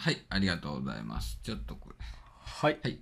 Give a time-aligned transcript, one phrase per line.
[0.00, 1.38] はい、ありがとうございます。
[1.42, 1.96] ちょっとこれ。
[2.42, 2.78] はい。
[2.82, 2.98] はい。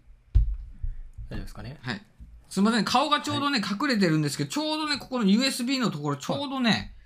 [1.30, 1.78] 大丈夫ですかね？
[1.80, 2.02] はい。
[2.48, 6.96] すみません、顔がちょうどね、隠れてるんですけど、ちょうどね、ここの USB のところ、ちょうどね、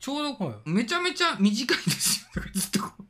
[0.00, 2.42] ちょうど、はめちゃめちゃ短いですよ。
[2.52, 3.04] ずっとこう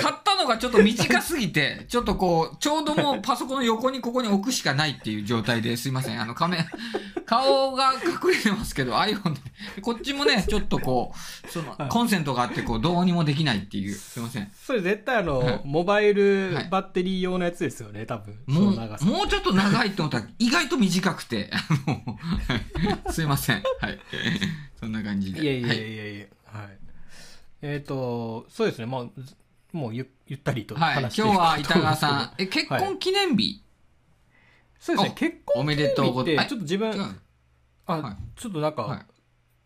[0.00, 6.20] 買ったのがちょっと短すぎて、 ちょっとこう、ちょうどもうパソコンの横にここに置くしかないっていう状態ですいません。
[6.20, 6.66] あの、画面、
[7.26, 9.40] 顔が隠れてますけど、iPhone で。
[9.80, 13.94] こっちもね、ちょっとこう、そのはい、コンセントがあって、こう、どうにもできないっていう。
[13.94, 14.50] すいません。
[14.54, 18.38] それ絶対あの、はいモバイルはいバッテリー用のやつですよね、多分。
[18.46, 21.50] もう、もうちょっと長いと思ったら、意外と短くて、
[23.10, 23.62] すいません。
[23.80, 23.98] はい。
[24.78, 25.42] そんな感じで。
[25.42, 26.83] いやいやはいやいや、はい。
[27.66, 29.34] えっ、と、そうですね、まあ、ず
[29.72, 30.94] もうゆゆったりとはい。
[30.96, 33.62] 話していこう今日は板川さん、え、結婚記念日、
[34.78, 35.10] そうですね。
[35.12, 36.12] お、結婚記念日ってちょ
[36.44, 37.20] っと自分、
[37.86, 38.16] あ、はい。
[38.38, 39.06] ちょっとなんか、はい。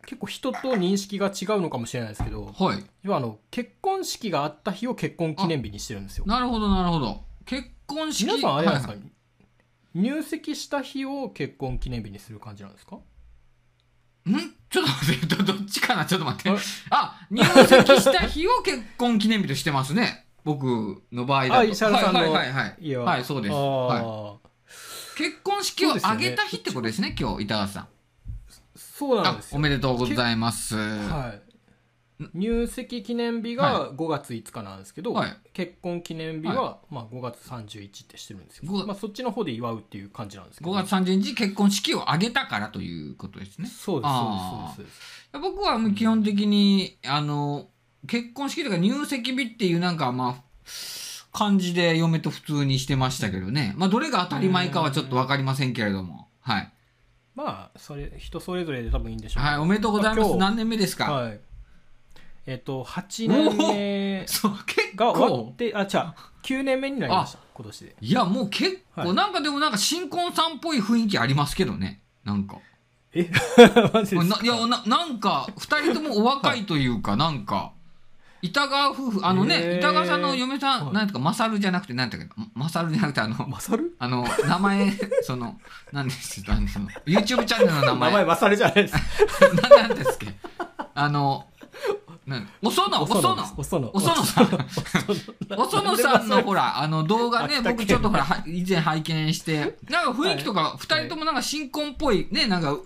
[0.07, 2.85] 結構人と認識が違うのかもしれないですけど、はい。
[3.03, 6.25] 要はあの、結婚式があった日を結婚記念日にしてるんですよ。
[6.25, 7.25] なるほど、なるほど。
[7.47, 8.27] 結婚式。
[8.27, 9.11] 皆さんあれなんですか、はいはい。
[9.95, 12.95] 入籍した日を結婚記念日にする感じなんですか？
[12.97, 13.01] ん
[14.71, 16.05] ちょっと待って、どどっちかな？
[16.05, 20.27] ちょっと待ってあ入籍した日を結婚記念日としてますね。
[20.45, 21.55] 僕の場合だと。
[21.61, 23.25] あ石原さんのはいはいはいはい。
[23.25, 23.55] そうです。
[23.55, 24.03] あはい。
[24.03, 24.37] ー
[25.17, 27.83] 結婚式を挙げた日ってことですね、今日、板川さん。
[27.83, 27.89] あ
[28.77, 29.57] そうなんで、すよ。
[29.57, 30.77] おめでとうございます。
[30.77, 31.48] はい。
[32.35, 38.87] 入籍記念日が5月5日なんですけど、はい結婚記念日は、まあ、5月31ってしてるんですよご。
[38.87, 43.67] まあ、そっちの方で祝うっていう感じなんですけど、5月30日結婚式を挙げたからということですね。
[43.67, 45.03] そうです、あーそうです、そ
[45.37, 45.53] うです。
[45.53, 47.67] 僕はもう基本的に、あの、
[48.07, 50.43] 結婚式とか入籍日っていうなんかまあ、
[51.33, 53.75] 感じで嫁と普通にしてましたけどね。
[53.77, 56.29] まあどれが当たり前かはちょっとわかりませんけれども。
[56.41, 56.73] はい。
[57.35, 60.21] まあ、それ、人それぞれで多分いいんでしょうけどはい、おめでとうございます。
[60.21, 61.41] まあ今日何年目ですか、はい。
[62.51, 64.27] えっ、と、8年目
[64.97, 65.57] が終わ構っ。
[65.57, 65.89] て、あ、違う、
[66.43, 67.97] 9年目になりました、今年で。
[68.01, 72.01] いや、もう結構、はいなんかでもなんか新婚さんっぽい雰囲気ありますけどね。
[72.25, 72.57] なんか。
[73.13, 73.31] え？
[73.93, 74.37] マジですか？
[74.39, 77.73] ないやななんか二人ともお若いというか、なんか
[78.41, 84.93] 板川夫婦あのね、板川さんの嫁さん、はいなんていうかマサルじゃなくてなんていうかマサルじゃなくてあのマサルあの名前
[85.23, 85.59] その
[85.93, 88.95] 何ですかあのその YouTube チャンネルの名 名前前マサルじゃないです。
[89.63, 90.33] ななんですっけ？
[90.95, 91.47] あの
[92.63, 93.91] おそのおそのおその。
[93.95, 94.47] おそのさん。
[95.57, 99.77] おそのさんのほら あの動画ね僕ちょっとほらは以前拝見して。
[99.89, 102.77] なんか雰囲気とか二人ともなんか新婚っぽいねなんか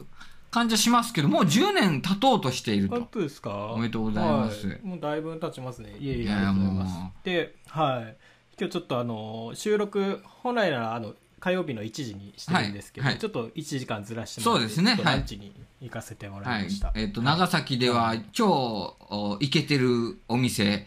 [0.50, 2.96] 感じはしますけどもう10年経とうとしていると。
[2.96, 3.72] 本当ですか？
[3.72, 4.68] おめでとうございます。
[4.68, 4.80] はい。
[4.82, 5.96] もうだいぶ経ちますね。
[5.98, 7.24] いえいえ、ありがとうございまもす。
[7.24, 8.16] で、はい。
[8.58, 13.20] 今日ちょっとあの、収録、本来ならあの、火曜日の1時にしてるんですけど、はいはい。
[13.20, 15.16] ちょっと1時間ずらしてもらってそうですねちょっとはい。
[15.16, 16.92] ランチに行かせてもらはいいました。
[16.94, 20.86] えっ、と長崎では超おイケてるお店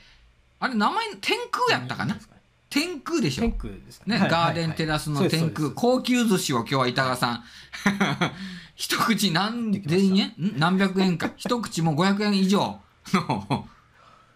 [0.61, 2.17] あれ名前天空やったかな？
[2.69, 3.41] 天空でしょ？
[3.41, 7.43] 天空ですね、はいガーデンテラスの天空、高級寿司を今日は板川さん。
[8.75, 10.27] 一口何千円？
[10.37, 10.53] ん？
[10.57, 11.31] 何百円か。
[11.35, 12.79] 一口もう500円以上
[13.13, 13.67] の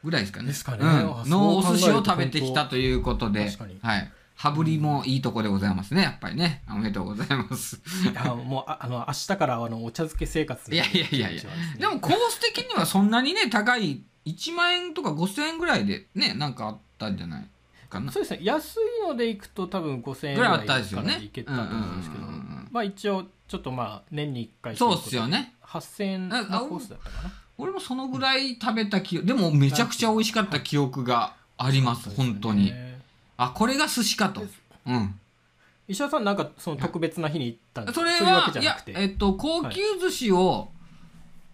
[0.03, 0.47] ぐらいですかね。
[0.47, 0.79] ですかね。
[0.81, 0.90] うん。
[0.90, 3.46] あのおそう考えると寿司を食べてきたということで。
[3.46, 3.79] 確かに。
[3.81, 6.01] はい羽振りもいいとこでございますね。
[6.01, 6.63] やっぱりね。
[6.69, 7.81] おめでとうございます。
[8.09, 11.44] いやもうあ あの明日からあのお茶漬け生活いやいやいやいや。
[11.77, 17.49] でもコース的にはそんなにね高い1万円とか5000円ぐらいでねなんかあったんじゃない
[17.89, 18.13] かな。
[18.13, 18.39] そうですね。
[18.44, 18.79] 安い
[19.09, 21.07] ので行くと多分5000円ぐらいあぐらいったですよね。
[21.07, 22.23] から行けたと思うんですけど。
[22.72, 25.55] まあ一応ちょっとまあ年に1回そうっすよね。
[25.66, 27.31] 8000円のコースだったかな。
[27.57, 32.72] 俺もそのぐらい食べた記憶でもめちゃくちゃ美味しかった記憶があります本当に
[33.41, 34.45] あこれが寿司かと。
[34.85, 35.19] うん。
[35.88, 38.01] 石田さんなんかその特別な日に行ったんですか？
[38.01, 40.69] それは、いやえっと、高級寿司を、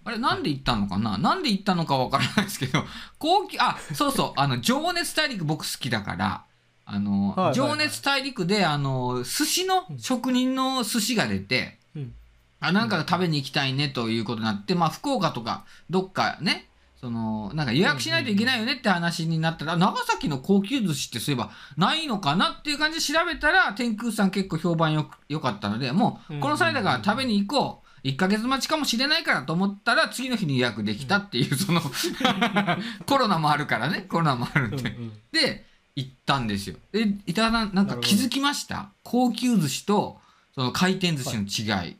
[0.03, 2.83] あれ、なんで行ったのかな、なんで行ったのかわからないですけど、
[3.17, 6.43] 高級、あ、そうそう、あの、情熱大陸僕好きだから、
[6.85, 7.53] あの、はいはいはい。
[7.55, 12.13] 情熱大陸で、あの、寿司の、職人の寿司が出て、うん。
[12.59, 16.67] あ、なんか食べに行きたいねということになって、まあ、福岡とか、どっかね、
[17.05, 28.07] その、なんか予約しないといけないよねって話になったら、長崎の高級寿司ってそういえばないのかなっていう感じで調べたら、天空さん結構評判よ良かったので、もう、この際だから食べに行こう。
[28.07, 31.79] 1ヶ月待ちかもしれないからと思ったら、次の日に予約できたっていう、その、
[33.05, 34.95] コロナもあるからね、コロナもあるんで。
[35.31, 35.65] で、
[35.95, 36.75] 行ったんですよ。
[36.93, 38.89] え、板田さん、なんか気づきました？
[39.03, 40.19] 高級寿司と、
[40.55, 41.97] その回転寿司の違い。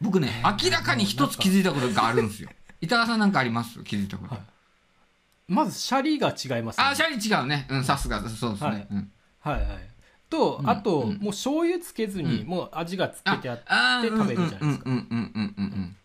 [0.00, 2.50] 僕ね、明らかに一つ気づいたことがあるんですよ。
[2.80, 3.82] 板川さんなんかあります？
[3.84, 4.34] 気づいたこと。
[4.34, 4.44] はい。
[5.48, 6.84] まずシャリが違いますね。
[6.84, 7.66] あ、シャリ違うね。
[7.70, 8.70] うん、さすが、そうですね。
[8.70, 8.86] はい。
[8.90, 9.12] うん。
[9.40, 9.66] はいはい。
[10.28, 11.16] と、うんあと、うん。
[11.18, 12.46] もう醤油つけずに、うん。
[12.46, 15.06] もう味がつけてあって食べるじゃないですかうんうん。
[15.10, 15.96] うんうんうんうん。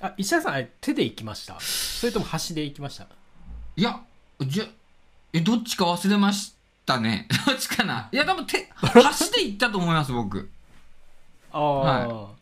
[0.00, 1.56] あ石田さんあれ手で行きました？
[1.60, 3.06] それとも箸で行きました？
[3.76, 4.00] いや、
[4.40, 4.64] じゃ、
[5.32, 6.54] えどっちか忘れまし
[6.84, 7.28] たね。
[7.46, 8.08] どっちかな。
[8.12, 10.50] いや多分手 箸で行ったと思います僕。
[11.52, 12.41] ああ、、はい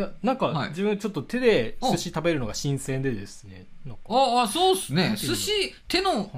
[0.00, 0.68] やなんか、はい。
[0.70, 3.66] 自分ちょっと手で寿司食べるのが新鮮でですね。
[3.84, 4.02] なんか。
[4.08, 5.14] ああそうっすね。
[5.16, 5.52] 寿司
[5.88, 6.28] 手のはい。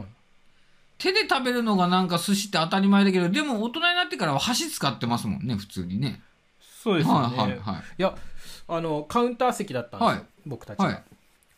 [0.99, 6.23] 手で食べるのがなんか寿司って当たり前だけどでも大人になってからは箸使ってますもんね普通にね。
[6.83, 7.83] そうですよね、はいはいはい。
[7.99, 8.17] いや
[8.67, 10.23] あのカウンター席だったんですよ、はい。
[10.47, 11.03] 僕たちが、はい。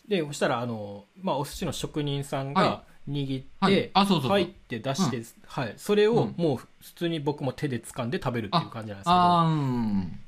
[0.09, 3.91] でそしたらあの、まあ、お寿司の職人さんがは握って、はい。
[3.95, 4.31] あそうそうそう。
[4.33, 6.35] 入って出して、はい、それをうん。
[6.37, 10.21] もう普通に僕も手で掴んで食べるっていう感じなんですけど、ああうん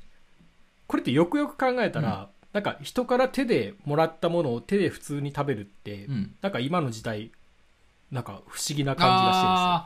[0.91, 6.35] これってよくよく考えたら、なんか人から手でもらったものを手で普通に食べるって、うん。
[6.41, 7.31] なんか今の時代
[8.11, 9.77] なんか不思議な感じがしてるんですよ。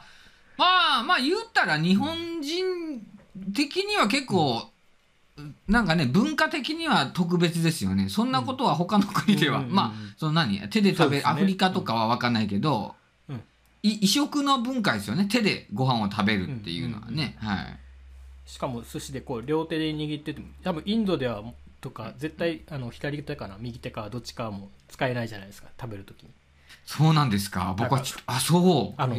[0.57, 3.05] まあまあ言ったら日本人
[3.53, 4.67] 的には結構、
[5.67, 8.09] なんかね文化的には特別ですよね。
[8.09, 9.63] そんなことは他の国では、うん。
[9.65, 11.23] うんうんまあその何手で食べね。
[11.23, 12.95] アフリカとかは分かんないけど、
[13.29, 13.43] うん。
[13.83, 15.27] い異食の文化ですよね。
[15.29, 17.79] 手でご飯を食べるっていうのはね、はい
[18.45, 21.44] しかも寿司でこう両手で握ってても多分インドでは
[21.81, 26.30] とか絶対あの左手かな右手かどっちかはもう使えないじゃないですか食べるときに。
[26.86, 27.75] そうなんですか？
[27.77, 29.01] 僕はちょっとあそう。
[29.01, 29.15] あの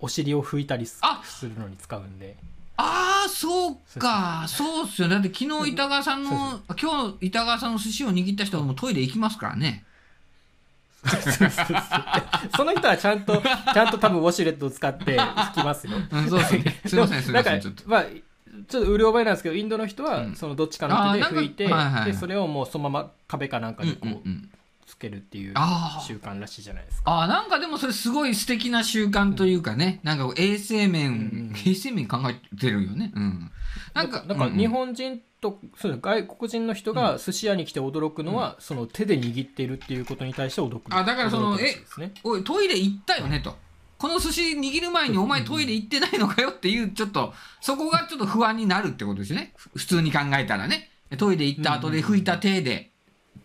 [0.00, 1.00] お尻を拭いたりす
[1.42, 2.36] るのに使うんで。
[2.76, 3.24] あ。
[3.26, 4.44] あそうか。
[4.48, 9.84] そうっすよだって昨日板川さんの今日板川さんの寿司を握った人はもうトイレ行きますからね。
[12.56, 15.92] その人はちゃんとちゃんと多分ウォシュレットを使って拭きますよ。
[16.10, 16.80] うんそうですね。
[16.86, 17.82] すいませんすいませんちょっと。
[17.88, 18.04] まあ
[18.68, 21.68] ちょっとうる覚えなんですけどインドの人はうんそのどっちかの手で拭いて、
[22.04, 24.50] でそれをもうそのまま壁かなんかにこうんうんううん
[24.84, 25.54] つけるっていう
[26.06, 27.22] 習慣らしいじゃないですか。
[27.22, 33.10] あーなんかでもそれすごい素敵な習慣というかね、なんか衛生面、うんうん衛生面考えてるよね。
[33.14, 33.50] うん。
[33.94, 40.94] ななんんか、かなんかうんうん日本人と、そう外国人の人が寿司屋に来て驚くのは、その手で握っているっていうことに対して驚く。
[40.94, 42.12] あだからその驚くらしいですね。
[42.22, 43.56] おい、トイレ行ったよねと。
[44.02, 49.52] この寿司握る前にお前トイレ行ってないのかよっていう、ちょっと、そこがちょっと不安になるってことですね。
[49.54, 50.90] ふ普通に考えたらね。
[51.18, 52.90] トイレ行った後で拭いた手で、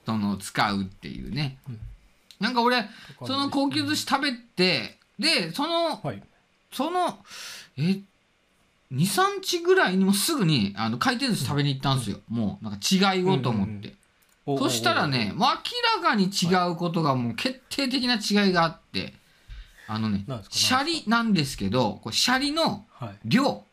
[0.08, 1.60] その、使うっていうね。
[1.70, 1.80] うん
[2.40, 2.88] なんか俺、
[3.26, 6.22] その高級寿司食べて、で、その、はい。
[6.72, 7.18] その、
[7.78, 8.04] え、2、
[8.92, 12.20] 3日ぐらいにもすぐにあの回転寿司食べに行ったんですよ。
[12.30, 13.96] もう、なんか違いをと思って。
[14.46, 15.56] そしたらね、、明ら
[16.02, 19.14] かに違うことがもう決定的な違いがあって、
[19.88, 23.16] あのねシャリなんですけど、これシャリのはい。
[23.26, 23.64] 量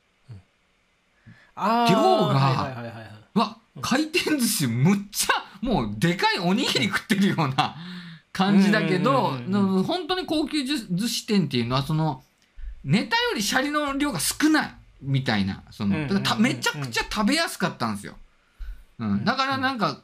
[1.57, 1.97] あー量
[2.29, 3.39] がはいはいはいはい。
[3.39, 7.77] は、回転寿司むっちゃ、もうでかいおにぎり食ってるような
[8.33, 9.39] 感じだけど
[9.85, 12.23] 本当に高級寿寿司店っていうのは、その、
[12.85, 15.97] ネタよりシャリの量が少ないみたいな、その、
[16.39, 18.17] めちゃくちゃ食べやすかったんですよ。
[18.99, 20.01] うん、だからなんか。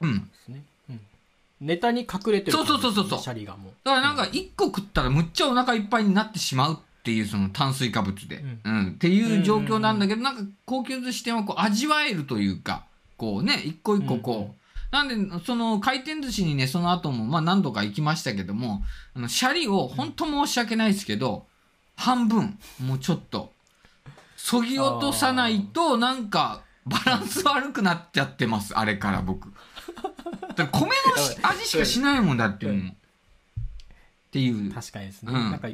[0.00, 0.30] うん
[1.62, 3.18] ネタに隠れてるそうそうそうそう。
[3.20, 3.72] シャリがもう。
[3.84, 8.88] だからなんか一個食ったらむっちゃお腹いっぱいになってしまうっていうその炭水化物で、ううん。
[8.88, 12.84] っていう状況なんだけど、なんか高級寿司店はこう味わえるというか
[13.16, 14.54] こうね一個一個こう、うんうん。
[14.90, 18.82] なんでその回転寿司にねその後もまあ何度か行きましたけども
[19.14, 21.46] あのシャリを本当申し訳ないですけど
[21.96, 23.52] 半分もうちょっと
[24.36, 28.76] そぎ落とさないとなんかバランス悪くなっちゃってます。
[28.76, 29.51] あれから僕
[30.56, 32.76] だ米のし 味しかしないもんだってもう。
[32.78, 32.94] っ
[34.30, 34.72] ていう。
[34.72, 35.32] 確かにですね。
[35.32, 35.50] うん。
[35.50, 35.68] なんか、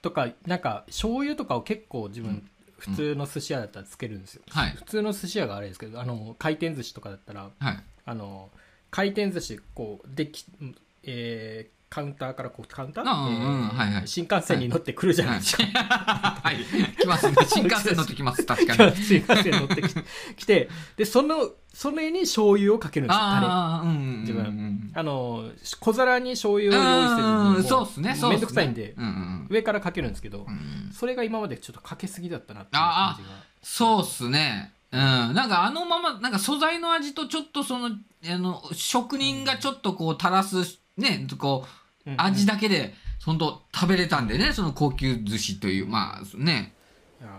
[0.00, 4.42] とか、なんか、醤油とかを結構自分、うん普通の寿司屋だったらつけるんですよ。
[4.50, 4.70] はい。
[4.70, 7.80] 普通の寿司屋があれですけど、あの、回転寿司とかだったら、はい。
[8.04, 8.50] あの、
[8.90, 10.44] 回転寿司、こう、でき、
[11.04, 15.64] えーカウンターからこう、カウンター、あうんうんえーはいはい新幹線に乗ってくるじゃないですか。
[15.64, 16.56] はい。
[16.96, 17.36] 来ますね。
[17.46, 18.44] 新幹線乗ってきます。
[18.48, 18.96] 確かに。
[18.96, 19.88] 新幹線乗ってき
[20.36, 23.46] きて、で、その、それに醤油をかけるんですよ、タレ。
[23.46, 28.14] ああ、うんうんうんあの、小皿に醤油を用意せずにうんもう、そうっすね。
[28.14, 30.90] そうめんどくさいんで、うんうん上からかけるんですけど、うん。
[30.94, 33.28] それが今までちょっとかけすぎだったなっていう感じが。
[33.62, 34.72] そうっすね。
[34.92, 35.00] うん。
[35.00, 41.81] なんかあのまま、なんか素材の味とちょっとその、あの、職人がちょっとこう垂らす、ね、こう、うん
[42.16, 42.94] 味だけで、
[43.24, 46.74] 本当食べれたんでね、その高級寿司という、まあね。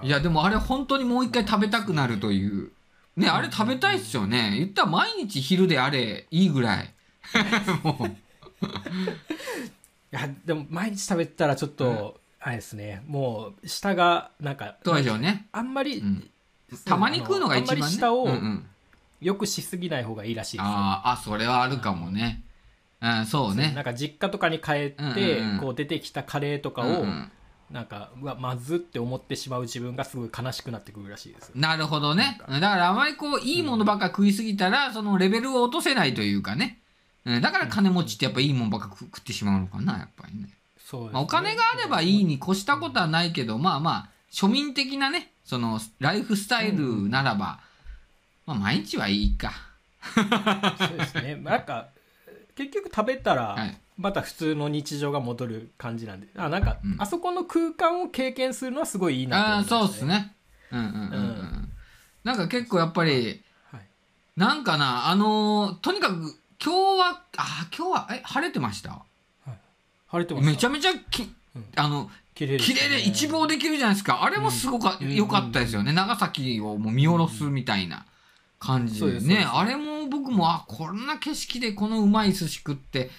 [0.02, 2.72] いや、でもあれ本当にもう一回食べたくなるという。
[3.16, 4.56] ね、あれ食べたいっすよね。
[4.58, 6.94] 言ったら毎日昼であれ、いいぐらい。
[7.84, 8.08] もう。
[8.08, 8.10] い
[10.12, 15.48] やでも毎日食べてたらちょっと、あれですねもう下がなんかどうでしょうね。
[15.52, 16.30] あんまり、うん
[16.86, 17.76] たまに食うのが一番ね。
[17.76, 18.28] あんまり下を
[19.22, 22.44] よくしすぎない方がいいらしいですよ、あーあ、それはあるかもね。
[23.04, 23.84] うん、そうねなん。
[23.84, 27.32] か実家とかに帰って、うんうんうんこう出てきたカレーとかを、うんうん
[27.72, 32.38] なんかうわまずって思ってしまう自分がすごい悲しくなってくるらしいですなるほどね。
[32.48, 36.82] だからあまりこう、いいものばっか食いすぎたら、そのレベルを落とせないというかね。
[37.26, 40.50] うん、だから金持ちってやっぱいいもんばっか食食ってしまうのかな、やっぱりね。
[40.78, 47.60] そうですねまあ、お金があればいいに越したことはないけど、まあまあ、庶民的なね、その、ライフスタイルならば、
[48.46, 49.52] まあ、毎日はいいか。
[50.78, 51.88] そうですねなんか
[52.56, 53.78] 結局食べたらはい。
[53.96, 56.28] また普通の日常が戻る感じなんで。
[56.36, 56.96] あなんか、うん。
[57.00, 60.36] あそこの空間を経験するのはすごいいいなとああ、思いましたそうっすね。
[60.72, 61.00] うんうんうんうん。
[61.00, 61.70] うん。
[62.24, 63.82] なんか結構やっぱり、はい。
[64.36, 69.04] なんかな、あのーとにかく、今日は、あー今日は、え、晴れてました？
[70.08, 70.52] 晴れてました。
[70.52, 71.66] めちゃめちゃき、うん。
[71.76, 74.24] あの、綺麗綺麗で一望できるじゃないですか。
[74.24, 75.14] あれもすごか、うん。
[75.14, 75.94] 良かったですよね。
[75.94, 78.08] 長崎をもう見下ろすみたいな
[78.64, 79.06] 感じ。
[79.06, 79.46] でね。
[79.52, 83.12] あれも僕も、あ、こんな景色でこのうまい寿司食って、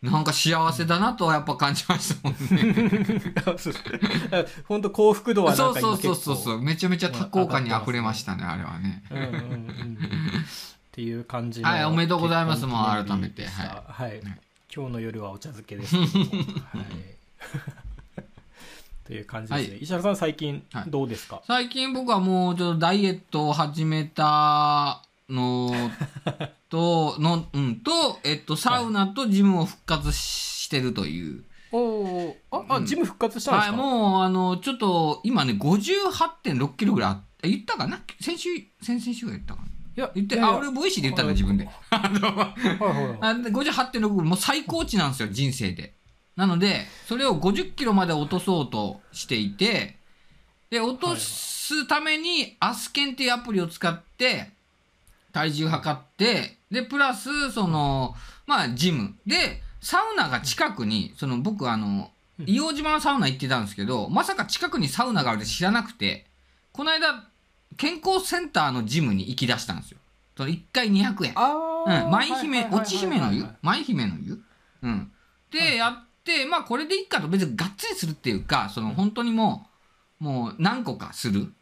[0.00, 3.34] なんか幸せだなとはやっぱ感じましたもんね。
[4.66, 6.62] 本当幸福度はなそうそうそうそうそう。
[6.62, 9.04] めちゃめちゃ多幸感に溢れましたね、あれはね。
[9.10, 9.98] うんうんうんうん。
[10.92, 13.46] っていう感じのはいおめでとうございますもう改めて。
[13.46, 14.20] はい、はい。
[14.74, 16.42] 今日の夜はお茶漬けですけども。
[16.72, 17.91] はい
[19.04, 19.82] という感じですね、はい。
[19.82, 20.84] 石原さん最近はい。
[20.88, 25.70] どうですか、最近僕はもうちょっとダイエットを始めたの
[26.68, 31.44] と、 の、うん、と、えっと、サウナとジムを復活してるという。
[31.74, 32.86] おおああ、うん。
[32.86, 38.00] ジム復活したんではい、すか、もう、あの、ちょっと、今ね、58.6キロぐらいあって、言ったかな？
[38.20, 39.66] 先週、先々週が言ったかな？
[39.94, 40.54] いや言って、いやいや。
[40.54, 41.68] あ、俺、ボイシーで言ったんだ、自分で。
[41.90, 43.18] あの、はいはい。
[43.20, 45.94] あで58.6もう最高値なんですよ人生で
[46.36, 49.96] なのでそれを50キロまで落とそうとしていて
[50.70, 54.50] で落とすためにアスケンっていうアプリを使って
[55.32, 58.14] 体重測ってでプラスその
[58.46, 59.14] まあジム。
[59.26, 62.44] でサウナが近くにその僕あのうん。
[62.46, 66.26] 硫黄島のサウナ行ってたんですけどまさか近くにサウナがあるって知らなくて
[66.72, 67.24] この間
[67.76, 69.98] 健康センターのジムに行き出したんですよ。
[70.36, 71.32] その1回200円。
[71.36, 73.44] あうん、舞姫、落ち姫の湯？
[73.60, 74.40] 舞姫の湯？
[74.82, 75.12] うん。
[75.50, 79.66] で、やって、まあこれでいいかと別にがっつりするっていうか、その本当にも
[80.20, 81.52] う、もう何個かする。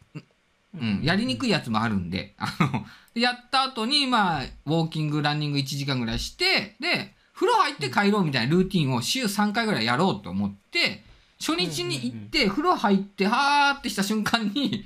[0.73, 11.03] うん、やりにくいやつもあるんで、あの、でやった後に、まあ、ウォーキング、ランニング1時間ぐらいして、で、風呂入って帰ろうみたいなルーティンを週3回ぐらいやろうと思って、
[11.41, 14.85] 初日に行って、風呂入って、はーってした瞬間に、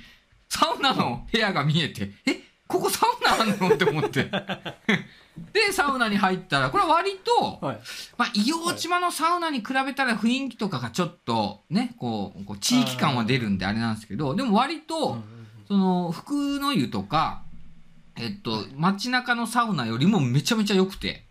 [0.49, 3.75] サウナの部屋が見えて、え、ここサウナあんの？
[3.75, 4.31] って思って。
[5.53, 7.79] で、サウナに入ったら、これ割と、はい
[8.17, 15.17] まあ、硫黄島のサウナに比べたら雰囲気とかがちょっとね、こう、こう地域感は出るんであれなんですけど、でも割と、
[15.67, 17.43] その、福の湯とか、
[18.17, 21.25] えっと、街中のサウナよりもめちゃめちゃ良くて。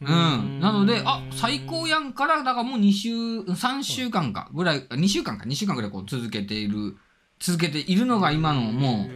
[0.00, 0.60] うん。
[0.60, 6.96] なので、あ、最高やんから、だからもう2週、3週間かぐらい、2週間か、2週間ぐらいこう続けている、
[7.40, 9.08] 続けているのが今のも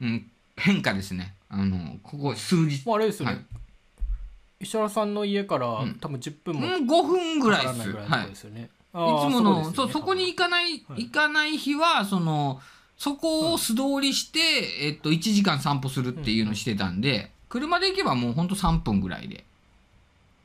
[0.00, 1.34] う、うん、変化ですね。
[1.50, 2.84] あの、ここ数日。
[2.86, 3.44] もうあれですよね、はい。
[4.60, 5.94] 石原さんの家から、うん。
[6.00, 7.92] 多分10分うん、も5分ぐらいかです。
[7.92, 8.26] からないぐらいのとはい。
[8.26, 11.04] いつこですよね、いもの、そう、そこに行かかない、はい。
[11.04, 12.60] 行かない日は、その、
[12.96, 14.40] そこを素通りして、
[14.86, 19.44] えっと、1時間散歩するっていうのをしてたんで、車で行けばもうほんと3分ぐらいで、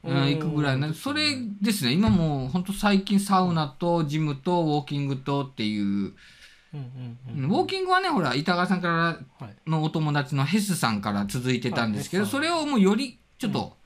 [0.03, 6.13] うん、行くぐらいなんで、それですね、今もうほんと最近サウナとジムとウォーキングとっていう、
[6.73, 9.17] ウォーキングはね、ほら、板川さんからは
[9.49, 13.77] いのお友達のヘスさんから続いてたんですけど、はいそれをもうよりちょっと、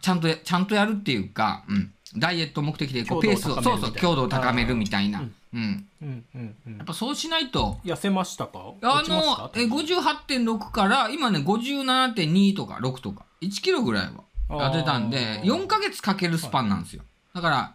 [0.00, 5.18] ちゃんとや、ちゃんとやるっていうか、うん、ダイエット目的でこうペースを、強度そうそう、を高めるみたいな。
[5.18, 5.54] 強度を高めるみたいな。
[5.54, 5.88] うん。
[6.02, 6.24] うん。
[6.66, 8.58] うんやっぱそうしないと、痩せましたか？
[8.82, 17.02] あの、え、58.6から、今ね、57.2とか6とか、1キロぐらいは当てたんで、あー4ヶ月かけるスパンなんですよ。
[17.34, 17.74] だから、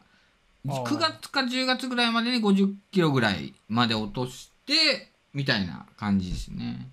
[0.66, 6.88] 9月か10月ぐらいまでに50キロぐらいまで落として、みたいな感じですね。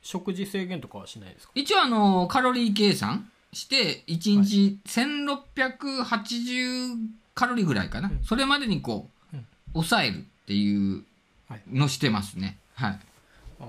[0.00, 1.52] 食事制限とかはしないですか？
[1.54, 6.96] 一応あの、カロリー計算して、1日1680
[7.34, 8.08] カロリーぐらいかな。
[8.08, 11.04] うんそれまでにこううん、抑えるっていう
[11.48, 12.58] はいのしてますね。
[12.74, 13.00] はい。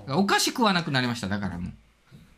[0.08, 1.74] あお菓子食わなくなりました、だからもう。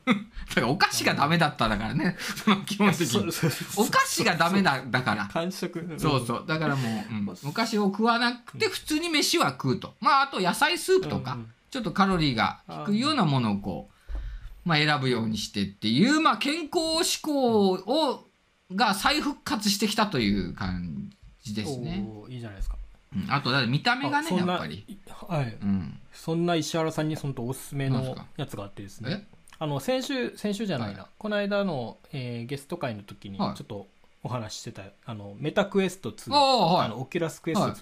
[0.49, 3.31] だからお菓子がダメだっただからね、 その基本的に。
[3.77, 5.27] お菓子がダメだ、だから。
[5.27, 6.45] 完食そうそう。
[6.47, 9.95] だからもう、うんお菓子を食わなくて、普通に飯は食うと。
[9.99, 14.15] まあ、あと野菜スープとか、うんうんちょっとカロリーが低いようなものをこう、
[14.63, 18.29] まあ選ぶようにしてっていう、まあ健康志向を、
[18.73, 21.11] が再復活してきたという感
[21.43, 22.07] じですね。
[22.29, 22.77] いいじゃないですか
[23.13, 24.85] うんあと、だって見た目がね、やっぱり。
[25.27, 25.99] はいうん。
[26.13, 29.34] そんな石原さんにそのおすすめのやつがあってですねえ？
[29.57, 31.09] あの先週先週じゃないな、はい。
[31.17, 33.87] この間の、えーゲスト会の時にちょはいっと
[34.23, 36.85] お話ししてた、あの Meta Quest 2、おーはい。
[36.85, 37.77] あの Oculus Quest 2、はい。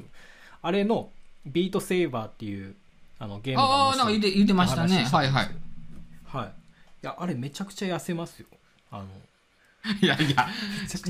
[0.62, 1.10] あれの
[1.46, 2.76] Beat Saber っていう
[3.20, 5.04] あのゲームがああ、なんか言って言ってましたね。
[5.04, 5.50] はいはい。
[6.26, 6.48] はい。
[6.48, 6.50] い
[7.02, 8.48] やあれめちゃくちゃ痩せますよ。
[8.92, 9.06] あの
[10.02, 10.26] いやいや。
[10.26, 10.36] い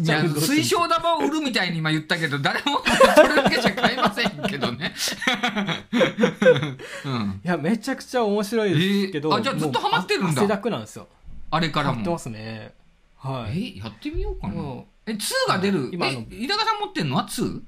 [0.08, 2.82] や水晶玉を売るみたいに今言ったけど誰も
[3.16, 4.94] それだけじゃ買いませんけどね。
[7.06, 7.42] うん。
[7.44, 10.30] いやめちゃくちゃ面白いですけど、えーあじゃあずっとハマってるんだ。
[10.42, 11.08] 汗だくなんですよ。
[11.52, 11.92] あれからも。
[11.92, 12.74] ハマってますね。
[13.18, 13.76] はい。
[13.78, 14.54] えやってみようかな。
[14.56, 15.90] もえ2が出る。
[15.94, 17.46] 今え井高さん持ってんのは 2?
[17.46, 17.64] う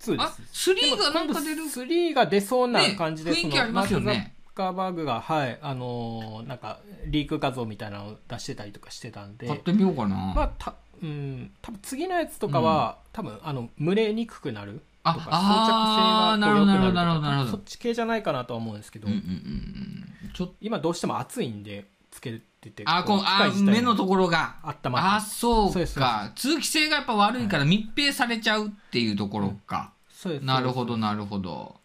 [0.00, 1.62] 2であす3がなんか出る。
[1.62, 9.46] 3が出そうな感じで、ね雰囲気ありますよねカーバーグがはいあのーなんかリーク画像みたいなのを出してたりとかしてたんで。
[9.46, 17.50] 買ってみようかな、まあたうん多分次のやつとかは、多分あの蒸れにくくなるとか装着性がなるほどなるほどなるほど。
[17.50, 24.56] そっち系じゃないかなとは思うんですけど、うんうんうんうんちょっと今どうしても暑いんでつけててあこう機あ目のところが。
[24.62, 26.32] あったまあそうか。
[26.34, 30.44] 通気性がやっぱ悪いから密閉されちゃうっていうところか、そうです。
[30.44, 31.76] なるほどなるほど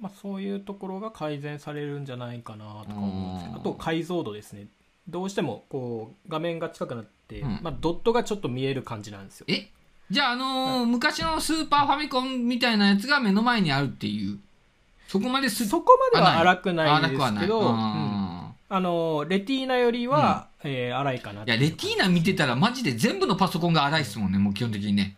[0.00, 3.62] まあ、そういうところが改善されるんじゃないかなとか思うんですけうん。
[3.62, 4.66] どあと解像度ですね。
[5.08, 7.60] どうしてもこう画面が近くなって、うん。
[7.62, 9.46] まあ、ドットがちょっと見える感じなんですよ。
[9.48, 9.68] え？
[10.10, 14.38] じゃああのー昔のスーパーファミコンみたいなやつが目の前にあるっていう？
[15.08, 17.66] そこまですそこまでは荒くないですけど、うん。
[17.68, 25.16] ああのレティーナよりは、えー荒いかなーいやレティーナ見てたらマジで全部のパソコンが荒いっすもんねもう基本的にね。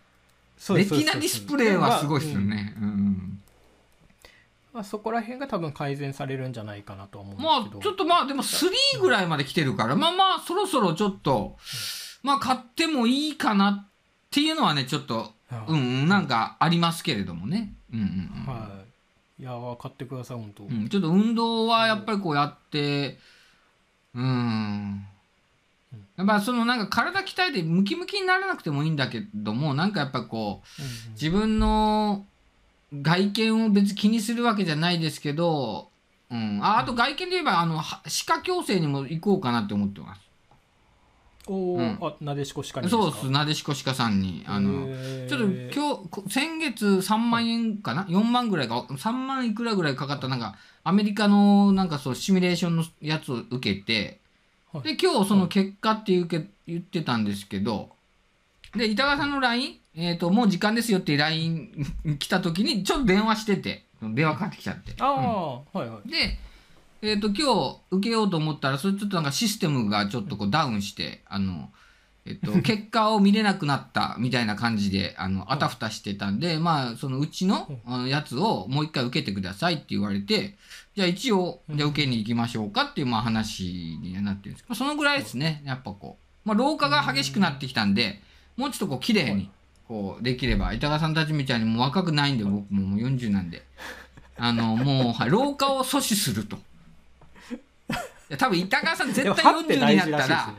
[0.71, 2.98] レティーナディスプレイはすごいっすよ、ね、うんうん
[4.73, 7.79] まあ、そこら辺が多分改善されるんじゃないかなと思うんですまけど。
[7.79, 11.57] あちょっとまあでも3ぐらいまで来てるからまあまあそろそろちょっと
[12.23, 13.91] まあ買ってもいいかなっ
[14.31, 17.75] ていうのはねちょっとはいうんうんなんかありますけれどもね。
[17.93, 18.07] うんうん
[18.47, 18.55] うん。
[18.55, 18.69] は
[19.39, 19.43] い。
[19.43, 23.19] いやー買ってください本当、うん、ちょっと運動はやっぱりこうやって
[24.15, 25.07] うん。
[26.17, 32.27] やっぱそのなんか体鍛えてムキムキにならなくてもいいんだけどもなんかやっぱこう自分の
[32.93, 35.91] 外見を別に気にするわけじゃないですけど、
[36.31, 40.21] うん、ああと外見で言えばあのは歯科矯正にも行こうかなって思ってます。
[41.47, 41.99] おーうん。
[42.01, 43.31] あなでしこしかにそうです。
[43.31, 44.87] なでしこ歯科さんにあの
[45.29, 54.21] ちょっと今日こ先月3万円かな？4万ぐらいか3万いくらぐらいかかったなんかアメリカのなんかそうシミュレーションのやつを受けて
[54.73, 54.97] はい。
[54.97, 57.91] で今日その結果っていうけ言ってたんですけど
[58.77, 61.71] で板川さんの LINE、えーと「もう時間ですよ」って LINE
[62.19, 64.95] 来た時にちょっと電話してて電話かかってきちゃって。
[65.01, 66.09] ああ、はいはい。
[66.09, 66.39] で、
[67.03, 71.71] えっ、と、今日受けようと思ったら、それちょっとなんかシステムがちょっとこうダウンして、あの、
[72.25, 77.69] えっ、と、 結果を見れなくなったみたいな感じで、あの、あたふたしてたんで、まあ、そのうちの
[78.07, 80.57] やつをもう一回受けてくださいって言われて、
[80.95, 86.49] じゃあ一応、じゃあ受けに行きましょうかっていう、まあ話にはなってるんですけど、そのぐらいですね、やっぱこう。
[86.49, 88.21] まあ、老化が激しくなってきたんで、
[88.57, 89.51] もうちょっとこう、綺麗に、
[89.89, 93.65] こう、できれば、板川さんたちみたいにもう若くないんで、僕ももう40なんで。
[94.37, 96.57] あの、もう、はい老化を阻止すると。
[98.31, 100.55] いや多分板川さん絶対でも歯って40に大なったら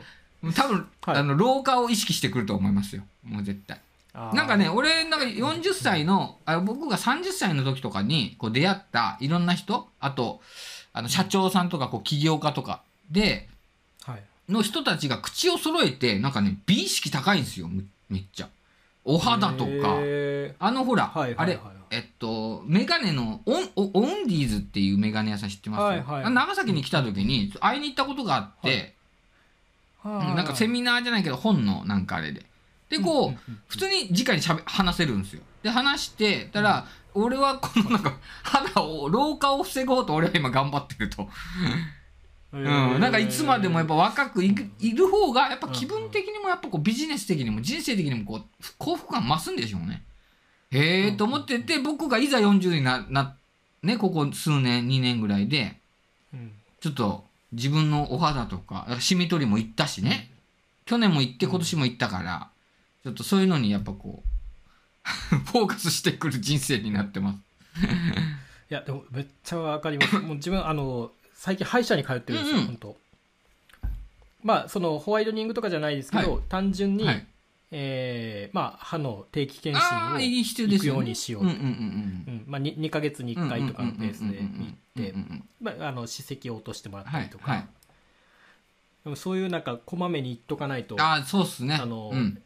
[0.54, 3.04] 多分、はいあの、老化を意識してくると思いますよ。
[3.24, 3.80] もう絶対。
[4.12, 10.40] なんかね、俺、なんか40歳の、あ僕が30歳の時とかに、こう出会ったいろんな人、あと、
[10.92, 13.48] あの、社長さんとか、こう、起業家とかで、
[14.04, 18.48] はいの人たちが口を揃えて、なんかね、美意識高いんですよ、めめっちゃ。
[19.04, 21.46] お肌とか、へあのほら、はいはいはい。
[21.46, 21.60] あれ、
[21.90, 26.24] えっと、メガネのオン、オオンディーズっていうメガネ屋さん知ってます、はいはい。
[26.24, 32.44] あ長崎に来た時に会いに行ったことがあって、ーうんなんかセミナーじゃないけど本のなんかあれで。
[32.88, 35.42] で、こう、んんん普通に直にしゃべ話せるんですよ。
[35.62, 41.28] で、話してたら、俺はこのなんか肌を、老化を防ごうと俺は今頑張ってると。
[42.52, 50.02] うん、なんかいつまでもやっぱ若くいる方がやっぱ気分的にもやっぱこうビジネス的にも人生的にもこう幸福感増すんでしょうね。
[50.72, 53.36] へえと思ってて僕がいざ40になな
[53.82, 55.76] ねここ数年2年ぐらいで
[56.34, 56.52] うん。
[56.80, 60.30] ちょっと自分のお肌とかシミ取りも行ったしね。
[60.86, 62.48] 去年も行って今年も行ったから
[63.04, 67.38] ちょっとそういうのにやっぱこう フォーカスしてくる人生になってます。
[68.70, 70.18] いやでもめっちゃわかります。
[70.18, 72.66] もう自分あの最近歯医者に通ってるんですよ、うんうん。
[72.66, 72.96] 本当。
[74.42, 77.26] まあそのホワイトニングとかじゃないですけど、は単純に、はい、
[77.70, 81.64] えーまあ、歯の定期検診を行くようにしよううんうんうんうん。
[81.64, 81.70] う
[82.30, 82.44] ん。
[82.46, 85.14] まあ、2, 2ヶ月に1回とかのペースで行って
[85.72, 87.66] 歯石を落としてもらったはいりとか、はい
[89.04, 91.78] でもそういうなんかこまめに言っとかないとああそうっすね。
[91.80, 92.38] あのうん、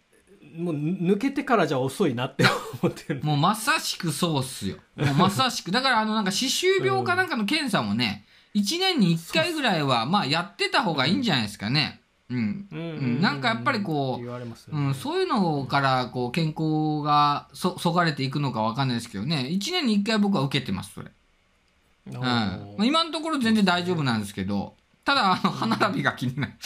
[0.56, 2.44] もう抜けてからじゃ遅いなって
[2.80, 3.24] 思ってる。
[3.24, 4.76] もうまさしくそうっすよ。
[4.94, 5.72] もうまさしく。
[5.72, 12.00] だからあのなんか歯周病かなんかの検査もね1年に1回ぐらいはまあやってた方がいいんじゃないですかね。
[12.30, 12.78] うん、うん。
[12.78, 12.82] う
[13.18, 13.20] ん。
[13.20, 14.30] なんかやっぱりこうね
[14.72, 19.48] うん、そういうのからこう健康がそそがれていくのかわかんないですけどね。
[19.50, 21.10] 1年に1回僕は受けてますそれ、
[22.06, 22.20] うん。
[22.20, 26.52] まあ、今のところ全然大丈夫なんですけどただあの歯並びが気になる。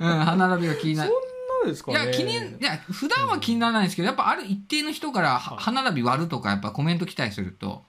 [0.00, 1.10] うん歯並びが気になる。
[1.62, 1.98] そうですかね。
[2.04, 7.84] いや気にいや普段は気にならないんですけどやっぱある一定の人から歯並び割るとかやっぱコメント来たりすると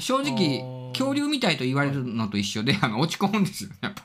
[0.00, 4.02] 正直恐竜みたいと言われるのと一緒で あの落ち込むんですよねやっぱ。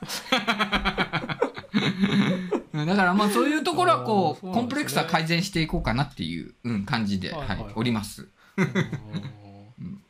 [2.74, 4.52] う んだからまあそういうところはこうね。
[4.52, 7.58] コンプレックスは改善していこうかなっていう、うん、感じで、はいはいはい。
[7.66, 8.28] はいおります。
[8.56, 10.02] うん。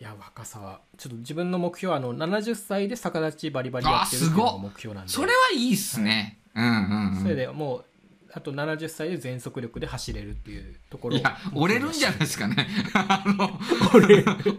[0.00, 5.12] いや若さはちょっと自分の目標はあの70歳で逆立ちバリバリやってるっていうのが目標なんで。
[5.12, 6.38] それはいいっすね。
[6.54, 7.22] うんうんうん。
[7.22, 7.84] それでもう
[8.32, 12.68] あと70歳で全速力で走れるっていうところをいや、折れるんじゃないですかね。
[12.94, 13.50] あの、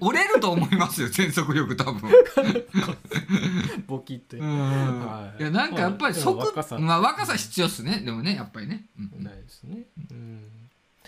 [0.02, 2.12] 折れると思いますよ、全速力多分。
[3.88, 8.02] ボキって、うんはいいや、なんかやっぱりまあ若さまあ若さ必要っすね。
[8.06, 8.86] でもね、やっぱりね。
[8.98, 9.84] うんないですね。
[10.12, 10.42] うん。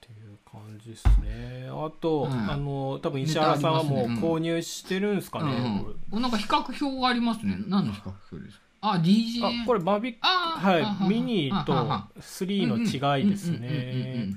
[0.00, 1.68] ていう感じですね。
[1.70, 5.52] あと、うんあの、多分石原さんはもう購入してるんですかね。
[5.52, 7.56] うんこうん、なんか比較表がありますね。
[7.66, 8.63] 何の比較表ですか？
[8.92, 9.40] あ、DJ。
[9.40, 12.76] れあ、これマビック、はい、ミニとははは3の
[13.18, 14.34] 違いですね。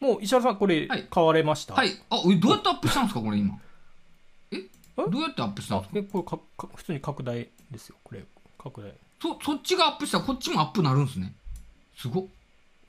[0.00, 1.74] もう石原さん、これはい買われました？
[1.74, 1.90] はい。
[2.10, 3.58] あ、えどうやってアップしたんですか、これ今？
[4.52, 4.56] え？
[4.96, 5.98] どうやってアップしたんあですか？
[6.00, 7.96] えこれかか普通に拡大ですよ。
[8.02, 8.24] これ
[8.58, 8.92] 拡大。
[9.20, 11.32] そ、そっちがアップしたらこっちもアップなるんですね。
[11.96, 12.24] すごっ。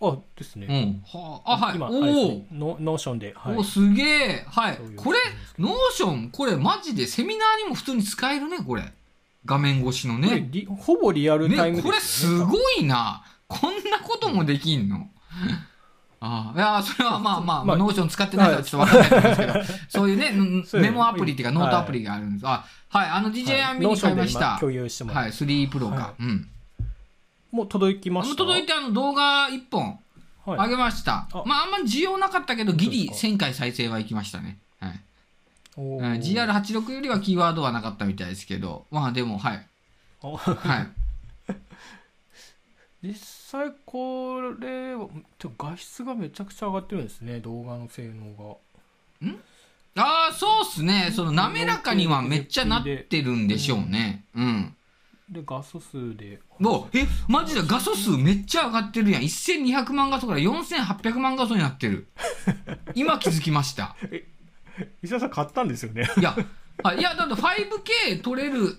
[0.02, 0.68] あ、ですね。
[0.70, 1.04] うん。
[1.22, 1.76] はあ、あ、はい。
[1.78, 3.64] 今、ね、ノ Notion で、はいお。
[3.64, 4.46] すげえ。
[4.48, 4.78] はい。
[4.98, 5.20] これ、
[5.58, 8.92] Notion、これマジでセミナーにも普通に使えるね、これ。
[9.46, 10.48] 画面越しのね。
[10.52, 13.24] リほぼリアルタイムね、これですごいな。
[13.48, 15.10] こんなこともできんの？
[16.20, 19.54] ああ、いや、それはまあまあ、まあ Notion 使ってないからちょっとわかんないんですけど、
[19.90, 22.48] そういうね、 んそういうメモアプリっていうかはいノートアプリがあるんです。
[22.48, 24.58] あ、はい、あの DJI はいミニ買いました。
[24.60, 25.96] 共有してもらはい、3 Pro か。
[25.96, 26.48] はうん。
[27.52, 30.00] もう届きましたもう届いてあの動画1本
[30.46, 31.28] はいあげました。
[31.32, 34.58] あまああんま需要なかったけど、ギリそうです1000回再生はいきましたね。
[34.80, 35.00] はい。
[35.78, 39.68] おーうん GR86 よりはキーワードはなかったみたいですけど、まあでも、はい。
[40.22, 40.88] あはい。
[43.08, 44.96] 実際これ
[45.58, 48.60] 画質がめちゃくちゃ上がってるんですね動画の性能
[49.98, 51.12] ああ、そうっすね。
[51.16, 54.26] その滑らかにはめっちゃなってるんでしょうね。
[54.36, 54.76] うん。
[55.32, 59.22] がで画素数でもう、え、マジで画素数めっちゃ上がってるやん。
[59.22, 62.08] 1200万画素から4800万画素になってる。
[62.94, 63.96] 今気づきました。
[65.02, 66.10] 石田さん買ったんですよね。
[66.18, 66.36] いや、
[66.84, 68.78] あいや、だって 5K 撮れる、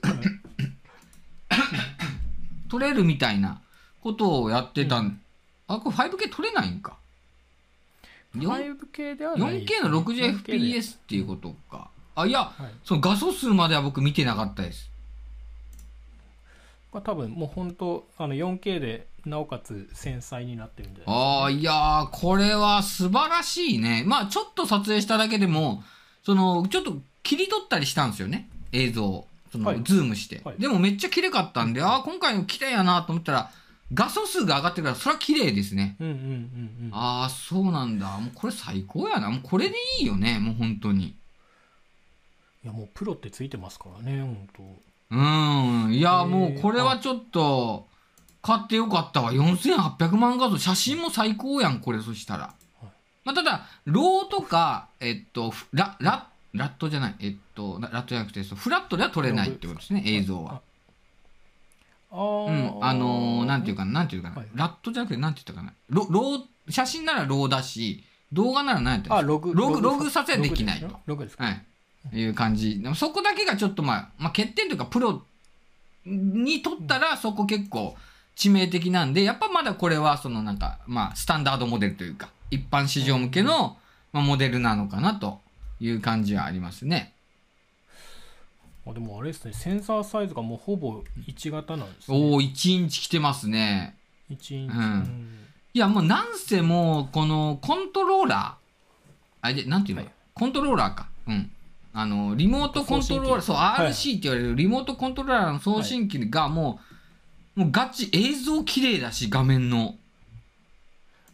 [2.69, 3.61] 撮れるみたいな
[4.03, 5.21] ことをやってたん、
[5.69, 6.97] あ、これ 5K 撮れないんか。
[8.37, 9.65] 4 5K ではない。
[9.65, 10.59] 4K の 4K で。
[10.59, 11.91] 60fps っていうことか。
[12.15, 12.73] あ、いや、はい。
[12.85, 14.91] その画素数までは僕見てなかったです。
[16.97, 24.03] まあ多分もう本当あの 4K でなおかつ繊細になってるんじゃないああ、いやー、これは素晴らしいね。
[24.07, 25.83] まあ、ちょっと撮影しただけでも、
[26.23, 28.49] その、ちょっと切り取ったりしたんですよね。
[28.73, 29.27] 映像を。
[29.53, 30.41] その、はいズームして。
[30.43, 33.51] はいでもめっちゃ綺麗かったんで、ああ、今回の綺麗やなと思ったら、
[33.93, 35.97] 画素数が上がってるから、それは綺麗ですね。
[36.01, 36.29] うんうんうんう
[36.89, 38.07] んああ、そうなんだ。
[38.19, 39.29] もうこれ最高やな。
[39.29, 40.39] もうこれでいいよね。
[40.39, 41.15] もう本当に。
[42.65, 44.63] いやもうプロってついてますからね本当
[45.11, 45.92] うーん。
[45.95, 47.87] いや、もうこれはちょっと、
[48.42, 49.33] 買ってよかったわ。
[49.33, 50.59] 4800万画素。
[50.59, 52.55] 写真も最高やん、これ、そしたら。
[53.25, 60.61] まあ、ただ、 RAW とか、えっと、フラ、ラ、ラットじゃない、えっと、ララットじゃなくて、フラットでは撮れないってことですね、映像は。
[62.12, 62.85] ああうん。
[62.85, 64.37] あのーなんていうかな、なんていうかな。
[64.37, 65.73] はいラットじゃなくて、なんて言ったかな。
[65.90, 70.88] ロ、 RAW、写真なら RAW だし、動画なら何やったらログログ、ログ撮影できないと。
[71.07, 71.45] ログですか？
[71.45, 71.64] はい。
[72.12, 72.81] いう感じ。
[72.81, 75.23] でもそこだけがちょっとまあ、まあ、欠点というか、プロ
[76.05, 77.97] にとったらそこ結構
[78.37, 83.77] 致命的なんで、やっぱまだこれはそのなんか、まあ、スタンダードモデルというか、一般市場向けの、
[84.12, 85.40] まあ、モデルなのかなと
[85.81, 87.12] いう感じはありますね。
[88.88, 93.97] あでもあれですねセンサーサイズがもうほぼ1型なんですねおお、1インチ来てますね。
[94.31, 95.38] 1インチ、うん
[95.75, 98.53] いや、もうなんせもう、このコントローラー、
[99.42, 101.09] あれで、なんていうの、はいコントローラーか。
[101.29, 101.51] うん。
[101.99, 103.89] あの、リモートコントローラー、そう、はい。
[103.89, 106.79] RC って言われるリモートコントローラーの送信機がも
[107.57, 109.95] う、もうガチ、映像綺麗だし、画面の。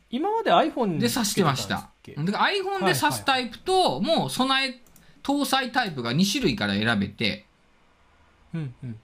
[0.08, 1.90] 今まで iPhone で、挿してました。
[2.16, 4.80] だから iPhone で挿すタイプと、もう備え、
[5.24, 7.44] 搭載タイプが2種類から選べて、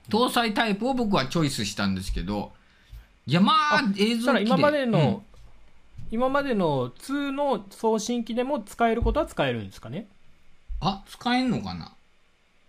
[0.07, 2.53] 搭載タイプを僕はチョイスしたんですけど、
[3.27, 4.45] いや、まあ、映像綺麗。
[4.45, 5.21] 今までの、うん。
[6.09, 10.07] 今までの2の送信機でも使えることは使えるんですかね？
[10.81, 11.91] あ、使えんのかな？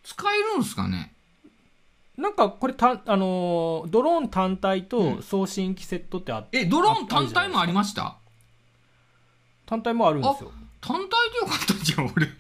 [0.02, 1.12] 使えるんすかね？
[2.16, 5.22] なんかこれた、あのードローン単体うとん。
[5.22, 8.16] 送信機セットってあえ、ドローン単体もありました？
[9.66, 10.50] 単体もあるんですよ。
[10.80, 12.26] 単体でよかったんじゃん、俺。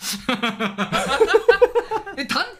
[2.16, 2.50] で単体が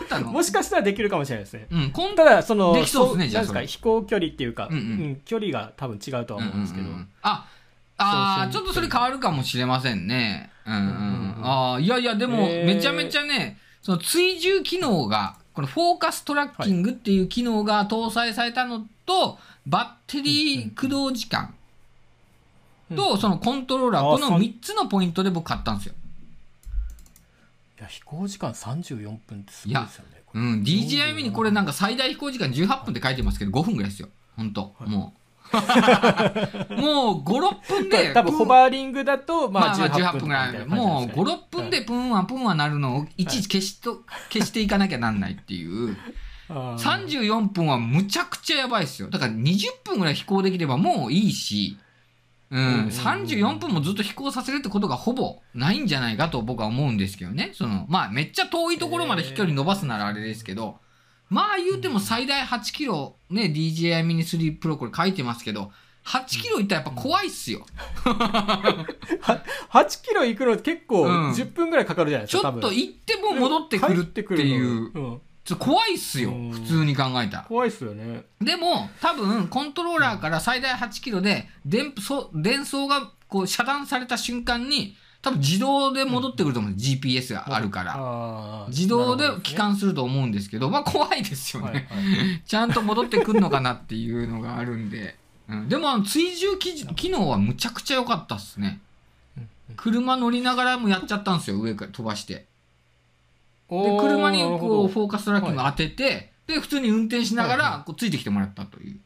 [0.00, 0.30] あったの？
[0.32, 1.66] もしかしたらできるかもしれないですね。
[1.70, 3.54] うんコンただそのできそうですねそじゃあそれ。
[3.56, 5.20] なんですか飛行距離っていうか、うんうん。
[5.24, 7.08] 距離が多分違うとは思うんですけど、うんうんうん。
[7.22, 7.46] あ
[8.00, 10.50] あーちょっとそれ変わるかもしれませんね。
[10.66, 10.80] うんうん。
[10.80, 11.46] うんうんうん。
[11.46, 21.54] ああいやいやでもめちゃめちゃねその追従機能がこのフォーカストラッキングっていう機能が搭載されたのと、バッテリー駆動時間
[22.94, 25.94] とそのコントローラーこの3つのポイントで僕買ったんですよ。
[27.78, 30.22] いや飛行時間34分ってすごいですよね。
[30.32, 34.08] うん、DJI ミニこれなんか最大飛行時間18分って書いてますけど5分ぐらいですよ。
[34.36, 34.74] 本当。
[34.80, 35.19] もう。
[36.76, 38.12] もう5、6分で。
[38.12, 40.66] 多分ホバーリングだとまあまあまあ18 18分分ぐらい。
[40.66, 45.96] もう5、6分でプンはプンはなるのをいちいち消しと、消していかなきゃなんないっていう。
[46.50, 49.08] 34分はむちゃくちゃやばいですよ。
[49.08, 51.78] だから20分ぐらい飛行できればもういいし、
[52.50, 57.52] うん、うんうんうん34分もずっと飛行させるってことがほぼないんじゃないかと僕は思うんですけどね。
[57.54, 60.78] その、まあめっちゃ遠いところまで飛距離伸ばすならあれですけど、
[61.30, 65.70] まあ言うても最大8キロね、DJI Mini 3 Pro これ書いてますけど、
[66.04, 67.64] 8キロいったらやっぱ怖いっすよ。
[69.70, 74.24] 8キロ行くの結構うん10分ぐらいかかるじゃないですか、ちょっと行っても戻ってくるってい
[74.60, 75.20] う、帰うん
[75.56, 76.50] 怖いっすようん。
[76.50, 77.44] 普通に考えたら。
[77.44, 86.92] 怖いっすよねでも、多分、コントローラーから最大8キロで、電そ伝送がこう遮断された瞬間に、多分自動で戻ってくると思うんです。
[86.92, 88.66] GPS があるから。
[88.68, 91.86] 自動で帰還すると思うんですけど、まあ怖いですよね。
[91.90, 95.18] はいはい ちゃんと戻ってくるのかなっていうのがあるんで。
[95.48, 98.80] うん、でも、あの追従機機能はむちゃくちゃ良かったっすね。
[99.76, 102.46] 車乗りながらもやっちゃったんですよ、上から飛ばして。
[103.68, 109.00] で、車にこう、フォーカストラッキング当てて、で、普通に運転しながはいはら、こう、ついてきてもらったという。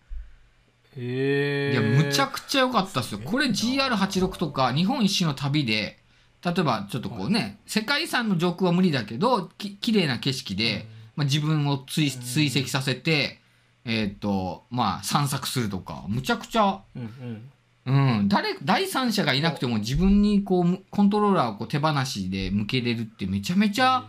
[0.97, 3.21] へいや、ーむちゃくちゃ良かったっすよ。
[3.25, 5.99] これ GR86 とか、日本一周の旅で、
[6.45, 13.41] 例えばちょっとこうね、世界遺産の上空は無理だけど、き綺麗な景色で、まあ、自分を追追跡させて、
[13.87, 17.51] えっ、と、まあ、散策するとか、むちゃくちゃ、うんうん。
[17.87, 24.07] うん、誰、第三者がいなくても自分にこう、コントローラーをこう手放しで向けれるってめちゃめちゃ、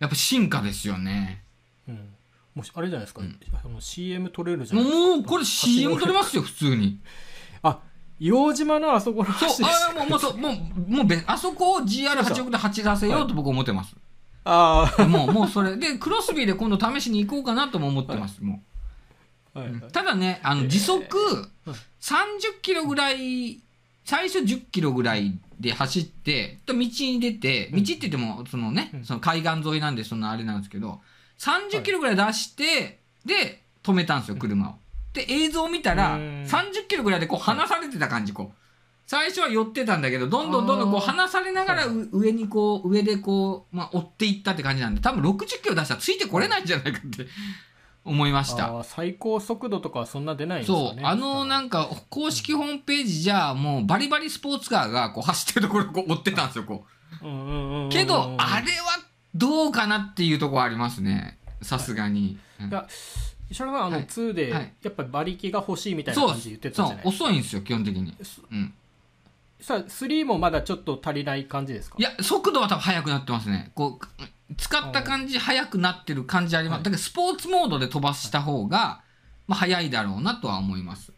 [0.00, 1.42] やっぱ進化ですよね。
[1.88, 2.08] うん。
[2.56, 3.80] もしあれじゃないですか、うん。
[3.80, 5.06] CM 撮れるじゃないですか。
[5.06, 6.98] もう、これ CM 撮れますよ、普通に。
[8.22, 13.28] あ硫黄島のあそこのそう橋でしたあもうもうそうもうもうべあそこを GR86 で走らせよう。
[13.28, 13.94] と僕は思ってます、
[14.44, 18.62] あもうもうそれでクロスビーで今度試しに行こうかなとも思ってます、も
[19.54, 21.04] あ、はう、いはいただねあの時速
[21.66, 23.60] うん30キロぐらい
[24.04, 31.00] 最初10キロぐらいで走ってと道に出て道って言ってもそのね、うんその海岸沿いなんでそのあれなんですけど
[31.38, 34.74] 30キロぐらい出して、で止めたんですよ車を
[35.12, 36.22] で映像を見たらうん。
[36.44, 38.62] 30キロぐらいでこう離されてた感じこう。
[39.06, 47.26] 最初は寄ってたんだけどどんどんどんどんこう離されながらう上にこう上でこう、まあ、追っていったって感じなんで多分60キロ出したらついてこれないんじゃないかって
[48.04, 48.82] 思いました。
[48.82, 56.84] 最高速度とかはそんな出ないんですかねそう、あのなんか公式ホームページじゃもうバリバリスポーツカーがこう走ってるところをこう追ってたんですよ、こ
[57.22, 57.26] う。
[57.26, 57.86] んうんうんうんうう。
[57.86, 57.88] ん。
[57.90, 58.98] けど、あれは
[59.34, 61.38] どうかなっていうところありますね。
[61.60, 62.38] さすがに。
[62.60, 62.70] うん。
[62.70, 62.88] いや
[63.52, 64.06] 石原さんあのはい。
[64.06, 64.72] 2ではい。
[64.82, 67.04] やっぱり馬力が欲しいみたいなそう感じで言ってそうたじゃない？
[67.04, 68.14] ですか遅いんですよ、基本的に。
[68.50, 68.74] うん。
[69.60, 71.96] さあ3もまだちょっと足りない感じですか？
[71.98, 73.70] いや、速度は多分速くなってますね。
[73.74, 76.78] こう、使った感じ、速くなってる感じあります。
[76.78, 76.84] はい。
[76.84, 79.02] だからスポーツモードで飛ばした方が、
[79.46, 81.12] まあ、速いだろうなとは思います。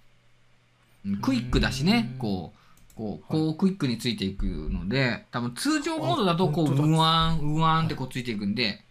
[1.06, 2.10] うんクイックだしね。
[2.14, 2.18] う、ん。
[2.18, 6.88] こう、こう、こうクイックについていくので、多分通常モードだと、こう、あ本当だ。
[6.88, 8.83] うわん、うわんってこうついていくんで、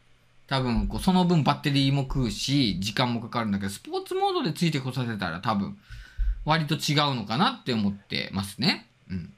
[0.53, 5.75] 多分、こう、その分バッテリーも食うし、時間もかかるんだけど、スポーツモードでついてこさせたら多分、
[6.45, 8.87] 割と違うのかなって思ってますね。
[9.09, 9.33] うん。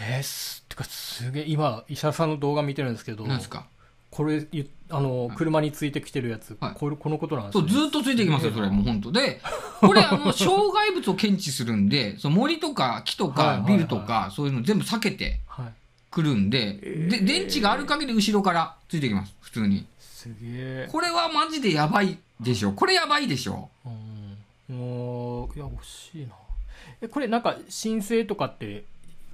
[0.00, 3.66] えー、すてかすげえ今石原さんの動画見てるんですけどなんですか？
[4.10, 6.74] これゆあの車についてきてるやつ、はい。
[6.74, 7.68] これこのことなんですね。
[7.70, 9.40] そう、ずっとついてきますよ、それ、もう本当で、
[9.80, 15.66] これ、あの、障害物を検知するんで、その森とか木とはいはいはいかビルとか、そういうの全部避けてはい
[16.16, 17.10] くるんで、えー。
[17.10, 19.86] で、電池がある限り後ろからついてきます、普通に。
[20.00, 20.88] すげえ。
[20.90, 22.72] これはマジでやばいでしょ。
[22.72, 23.68] これやばいでしょ。
[23.84, 24.76] うん。
[24.78, 26.32] もういや欲しいな。
[27.02, 28.84] えこれなんか申請とかって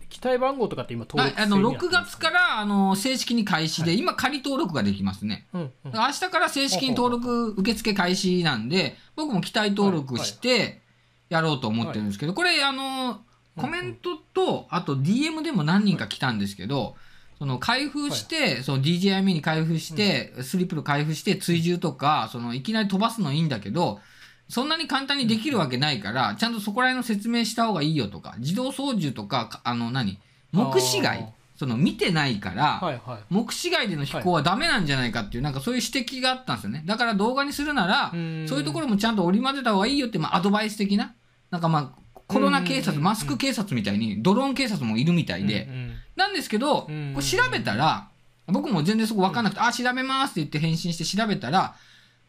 [0.09, 5.47] 機体番号とかって今登はい、あの、6録制になってるんです月から、あの、正式に開始で、今仮登録ができますね。
[5.55, 5.71] うんうん。
[5.93, 10.83] 明日から正式に登録受付開始なんで、僕も期待登録して
[11.31, 13.23] やろうと思ってるんですけど、これ、あの、
[13.57, 16.97] コメントと、あと DM でも何人か来たんですけど、
[17.39, 24.01] その開封して、その DJI ミニ開封して、スリップル開封して、追従とか、そのいきなり飛ばすのいいんだけど、
[24.49, 30.19] そんなに簡単にできるわけないから、ちゃんとそこら辺の説明した方がいいよとか、自動操縦とか、かあの何、
[30.53, 33.23] 目視外、その見てないから、はいはい。
[33.29, 36.83] 目視外での飛行はダメなんじゃないかっていう、なんかそういう指摘があったんですよね。
[36.87, 38.47] だから動画にするなら、うん。
[38.49, 41.15] そういうところもちゃんと織り交ぜた方がいいよって、まあ、アドバイス的な、
[41.51, 45.69] なんかまあ、コロナ警察、うんマスク警察みたいに、ドローン警察もいるみたいで、
[46.17, 48.09] なんですけど、うんこれ調べたら、
[48.47, 51.75] 僕も全然そこ分かんなくて、あ、調べますって言って返信して調べたら、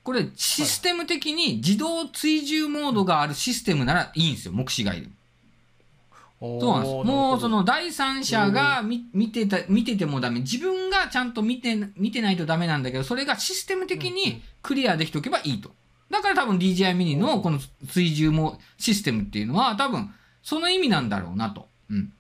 [0.04, 5.14] これシステム的に自動追従モードがあるシステムならいいんですよ、目視外でも。
[6.40, 6.94] そうなんです？
[7.06, 10.42] もうその第三者が見見てた見ててもダメ。
[10.42, 15.72] 自分がちゃんと見て見てないとダメなんだけど、それがシステム的にクリアできておけばいいと。
[16.14, 21.68] だから多分 DJI mini のこの追従もシステムっていうのは多分その意味なんだろうなと。
[21.90, 22.14] うん。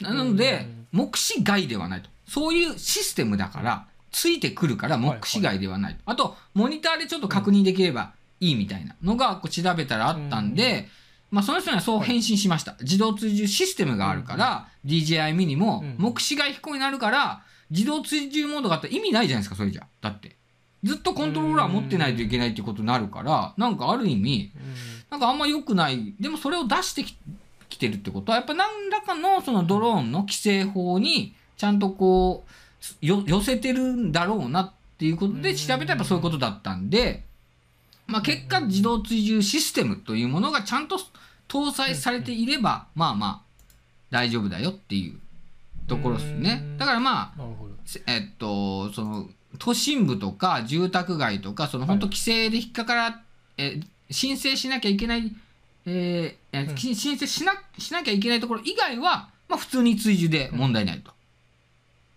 [0.00, 2.10] なので、目視外ではないと。
[2.26, 6.00] そういうシステムだから、ついてくるから目視外ではないと。
[6.04, 10.88] あと、モニターでちょっと確認できればいいみたいなのがこう調べたらあったんで、
[11.30, 12.76] まあその人にはそう返信しました。
[12.80, 19.86] 自動追従システムがあるから、DJI mini もうん目視外飛行になるから、自動追従モードがあったら意味ないじゃないですか、それじゃ。
[20.02, 20.36] だって。
[20.84, 24.52] ずっとコントローラー持ってないといけないってことになるから、なんかある意味、
[25.10, 26.14] なんかあんま良くない。
[26.20, 27.16] でもそれを出してき
[27.68, 32.44] きてるってことは、やっぱ何らかのそのドローンの規制法にちゃんとこ
[33.02, 37.24] う、よ寄せてるんだろうなっていうことで調べたらやっぱそういうことだったんで、
[38.06, 40.98] まあ結果自動追従システムというものがちゃんと
[41.48, 43.42] 搭載されていれば、まあまあ
[44.10, 45.18] 大丈夫だよっていう
[45.86, 46.76] ところですね。
[46.78, 47.42] だからまあ、
[48.06, 53.22] えっと、その都心部とか住宅街とか、その本当規制で引っかから、
[53.58, 55.32] え申請しなきゃいけない、
[55.86, 61.10] えーえうんき申請しなしなきゃいけないところ以外は、まあ、普通に追従で問題ないと。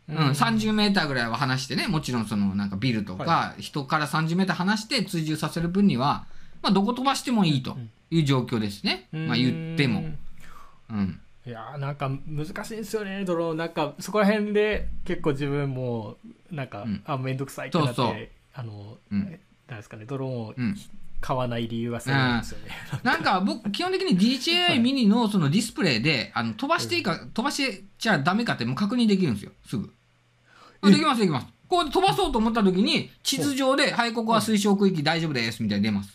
[0.07, 6.25] うん30メーターぐらいは離してね、もちろんそのなんかビルとか、は人から30メーター離して追従させる分には、
[6.61, 7.77] まあ、どこ飛ばしてもいいと
[8.11, 9.07] いう状況ですね。
[9.11, 10.03] まあ、言っても。
[10.91, 11.19] うん。
[11.45, 13.57] いやーなんか難しいですよねドローン。
[13.57, 16.17] なんかそこら辺で結構自分も
[16.51, 17.03] なんか、うん。
[17.05, 18.27] あ面倒くさいってなってそうそう。
[18.53, 19.39] あの、うん。
[19.67, 20.75] なんですかねドローンをうん。
[21.21, 29.91] 買わない理由がそうなんですよね、なんか僕、基本的に DJI ミニのそのディスプレイで、あの飛ばしていいか、飛ばしてちゃダメかってもう確認できるんですよ、すぐ。
[30.81, 31.47] あできます、できます。
[31.67, 36.14] こう飛ばそうと思った時に、地図上で、はい、ここは推奨区域大丈夫です、みたいに出ます。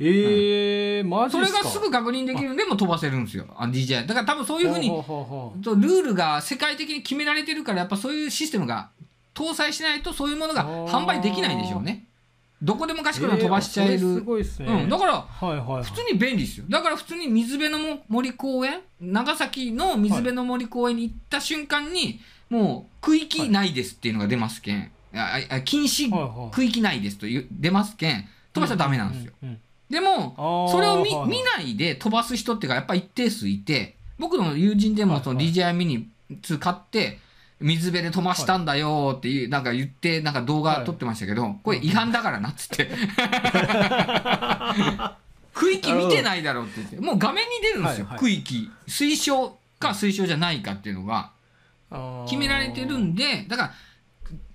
[0.00, 4.06] ええー、マジそれがすぐ確認できるんで、もう飛ばせるんですよ、あの DJI。
[4.06, 8.90] だから多分そういうふうにルールが世界的に決められてるから、やっぱそういうシステムが
[9.34, 12.04] 搭載しないと、そういうものが販売できないんでしょうね。
[12.60, 13.92] どこでもかしこでも飛ばしちゃえる。
[13.94, 16.66] えーすごいですね、うん、だから、はいはいはい普通に便利ですよ。
[16.68, 29.32] だから普通に水辺の森公園、長崎の水辺の森公園に行った瞬間に、もう区域内ですっていうのが出ますけん、ああ禁止はいはい区域内ですという出ますけん、飛ばしちゃダメなんですよ。
[29.42, 37.18] うんうんでも、それを見見ないで飛ばす人っていうか、やっぱ一定数いて、僕の友人でもそのはい DJI ミニ2買って、
[37.60, 42.88] 水辺で飛ばしたんだよっていう、なんか言って、なんか動画撮ってましたけど、これ違反だからなっつって。
[45.54, 48.70] 区域見てないだろうって言って、もう画面に出るんですよ、区域。
[48.86, 51.32] 推奨か推奨じゃないかっていうのが
[52.26, 53.72] 決められてるんで、だから、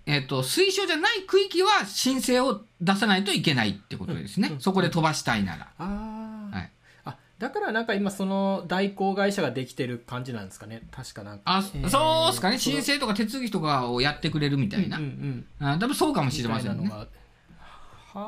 [0.06, 4.50] えっ、と、推奨じゃない区域は申請を出さないといけないってことですね。
[4.50, 4.54] うん。
[4.56, 5.70] うんそこで飛ばしたいなら。
[5.78, 6.72] あー、はい。
[7.06, 10.82] あだからなんか今その代行会社ができてる感じなんですかね。
[10.92, 11.44] 確かなんか。
[11.46, 12.58] あ、えーそうですかね。
[12.58, 14.98] 申請とか手続きとかをやってくれるみたいな。
[14.98, 16.92] うんうんあ多分そうかもしれませんね。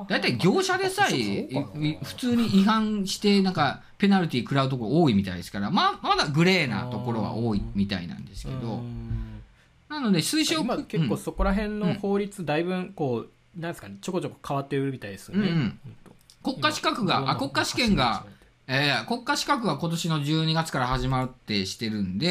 [0.08, 1.48] 大体業者でさえ
[2.04, 9.25] 普通に違反してなんかペナルティ食らうところ多いみたいですから、まあ、まだグレーなところは多いみたいなんですけうど、ん
[9.96, 11.22] なので推奨今結構うん。
[11.22, 13.26] そこら辺の法律だいぶこ
[13.58, 15.80] うなんですかねちょこちょこ変わってるみたいですよね、うんうん。
[16.44, 18.26] 国家資格が、あ、国家試験が、
[18.68, 22.28] えー国家資格が今年の12月から始まるってしてるんで、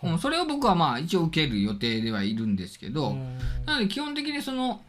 [0.00, 4.80] はいうんそれを僕はまあ一応受ける予定ではいるんですけど、うんなので基本的にその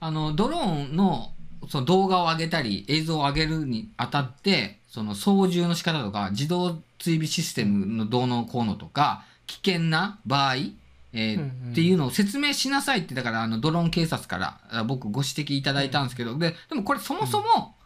[0.00, 1.32] あのドローンの
[1.68, 10.54] その動画を上げたり映像を上げるにあたってその操縦の仕方とか自動追尾システムのどうのこうのとか危険な場合、
[11.12, 17.76] えーうんうんっていうのを説明しなさいってだからあのドローン警察からあ僕ご指摘いただいたんですけど、ででもこれそもそも、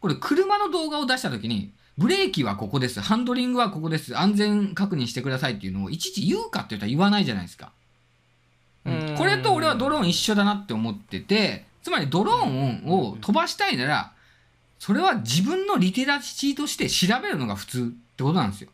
[0.00, 7.72] これ車の動画を出した時にブレーキはここですハンドリングはここです安全確認してくださいっていうのをいちいち言うかって言ったら言わないじゃないですか。
[8.84, 14.12] うんこれと俺はドローン一緒だなって思っててつまりドローンを飛ばしたいなら
[14.78, 18.70] それは自分のリテラシーとして調べるのが普通ってことなんですよ。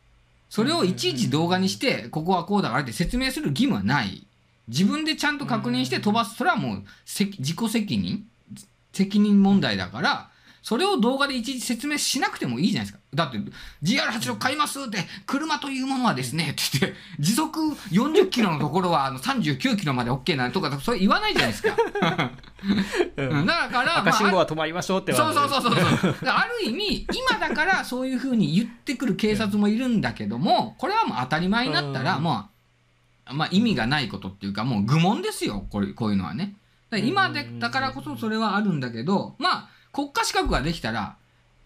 [0.49, 4.27] それをいちいち動画にしてここはこうだからって説明する義務はない。
[4.69, 6.37] 自分でちゃんと確認して飛ばす。
[6.37, 8.25] それはもうせ自己責任？
[8.93, 10.31] 責任問題だから
[10.67, 12.99] それを動画でいちいち説明しなくてもいいじゃないですか。
[13.15, 13.39] だって
[13.85, 17.61] GR86 買いますって車というものはですねって言って時速
[17.93, 21.77] 40キロのところはあの39キロまで OK なんとかそれ言わないじゃないですか。
[23.17, 26.17] うんだから、赤信号まあは止まりましょうってそうそうそうそううそう。
[26.25, 32.49] ある意味、今だからそういうふうに言ってくる警察もいるんだけども、これはもう当たり前になったら、うんも
[33.31, 36.57] う、まあ意味がないことっていうか、もう愚問ですよ、これこういうのはね。
[36.91, 41.17] 今でだからこそそれはあるんだけど、まあ、国家資格ができたら、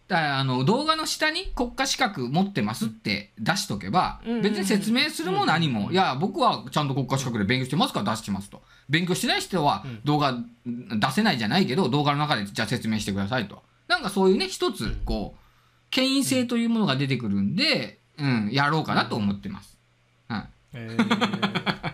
[0.06, 5.90] だあの動画の下に国家資格持ってますって出しとけばうん別に説明するも何も。
[5.90, 8.62] いや僕はちゃんと国家資格で勉強してますから出してますと。
[8.88, 10.00] 勉強してない人はうん。
[10.04, 13.62] 動画出せないじゃないけど動画の中でじゃあ説明してくださいと。
[13.88, 15.40] なんかそういうね一つこう
[15.90, 19.76] 権威性というものが出てくるんで、うん、やろうかなと思ってます。
[20.28, 21.90] はいえー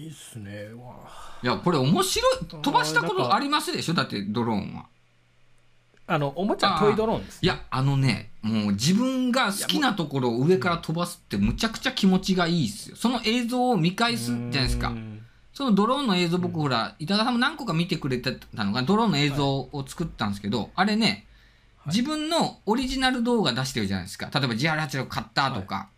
[0.00, 0.68] いいっすね。
[1.42, 3.94] いやこれ面白い飛ばしたことありますでしょ？
[3.94, 4.86] だってドローンは。
[6.06, 12.96] あのおもちゃトイドローンですいやあのねもう自分が好きなところを上から飛ばすってむちゃくちゃ気持ちがいいっすよ。
[12.96, 14.88] その映像を見返すじゃないですか。
[14.88, 15.22] うん。
[15.52, 21.26] そのドローンの映像僕ほら板川さんも何個か見てくれてたのがドローンの映像を作ったんですけど、あれね
[21.84, 21.94] はい。
[21.94, 24.30] 自分のオリジナル動画出してるじゃないですか。
[24.34, 25.90] 例えば GR86 買ったとか、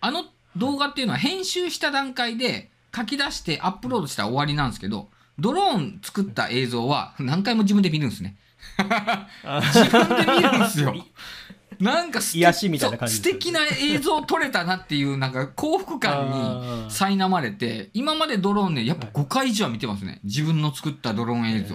[0.00, 0.24] あの
[0.56, 8.36] 動画っていうのは編集した段階で書き出してアップロードしたら終わりなんですけどドローン作った映像は何回も自分で見るんですね。
[9.44, 10.94] あ自分で見るんですよ。
[11.80, 20.20] なんか素敵癒しみたいな素敵な映像撮れたなっていうなんか幸福感に苛まれて今までドローンねやっぱ5回以上は見てますね。
[20.22, 21.74] 自分の作ったドローン映像、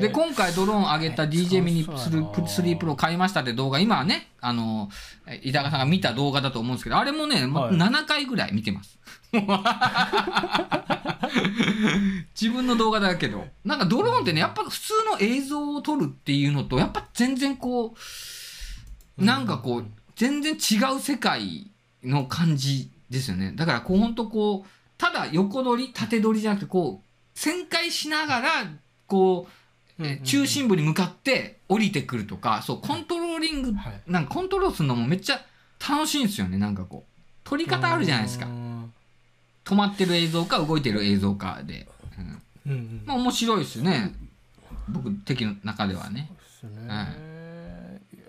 [0.00, 4.88] で今回ドローン上げた DJ ミニそう3 Pro 買いましたって動画今はねあの
[5.42, 7.76] 板川さんが見た動画だと思うんですけどあれもね、まはい。
[7.76, 8.98] 7回ぐらい見てます
[12.38, 13.46] 自分の動画だけど。
[13.64, 17.94] なんかドローンってねやっぱ普通の映像を撮るっていうのとやっぱ全然こ
[19.18, 21.70] うなんかこう全然違う世界
[22.04, 23.52] の感じですよね。
[23.56, 28.50] だからこうほんとこうただ横取り縦取りじゃなくてこう旋回しながら
[29.06, 29.48] こ
[29.98, 34.00] う、え中心部に向かって降りてくるとかそうコントローリングはい。
[34.06, 35.40] なんかコントロールするのもめっちゃ
[35.80, 37.12] 楽しいんですよねなんかこう。
[37.44, 38.46] 撮り方あるじゃないですか。
[38.46, 38.71] うん
[39.64, 41.88] 止まってる映像か動いてる映像かで、
[42.66, 43.02] うん、うんうん。
[43.06, 44.14] まあ面白いですよね。
[44.88, 46.30] 僕的の中ではね。
[46.60, 46.88] そうですね。
[46.88, 47.32] は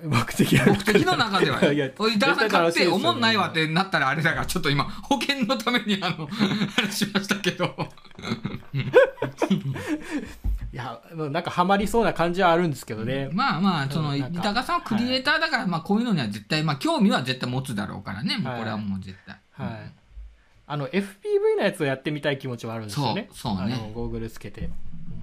[0.06, 7.74] 僕的な僕的の中ではいやおい板川さん買っておもんないわってなったらあれだからちょっと今保険のためにあの話しましたけど。
[10.74, 18.38] いやなんかハマりそうな感じはあるんですけどね、まあまあその板川さんはクリエイターだからまあこういうのには絶対まあ興味は絶対持つだろうからね。
[18.40, 19.40] もうこれはもう絶対。
[19.52, 20.03] はい
[20.66, 23.28] あの FPV のやつをやってみたい気持ちはあるんですよね。
[23.34, 23.76] そうそうね。
[23.76, 24.70] あのゴーグルつけて。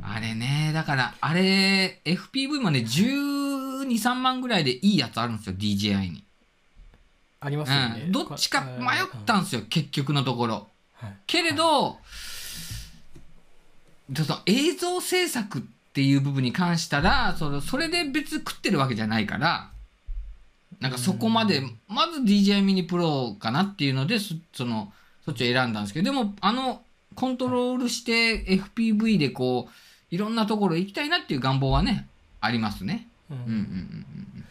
[0.02, 6.24] あれねだからあれ FPV もね123万ぐらいでいいやつあるんですよ DJI に、
[7.40, 10.68] ありますよね、うん、どっちか迷ったんですよ結局のところ。
[10.94, 11.14] はい。
[11.26, 11.98] けれど
[14.12, 15.62] ちょっと映像制作っ
[15.92, 19.70] ていう部分に関したらそのそれで別に食ってるわけじゃないから
[20.80, 24.92] なんかそこまでまず DJI ミニプロかなっていうのでそその
[25.30, 26.82] そっちを選んだんですけどでもあの
[27.14, 32.08] コントロールして FPV でこういろんなところ行きたいなっていう願望はね
[32.40, 33.06] ありますね。
[33.30, 33.36] うん。
[33.36, 33.58] うんうんうんう
[34.38, 34.44] ん。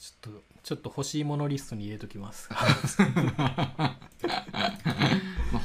[0.00, 2.48] ちょっとちょっと欲しいものリストに入れときます。
[2.50, 2.56] ま
[3.78, 3.96] あ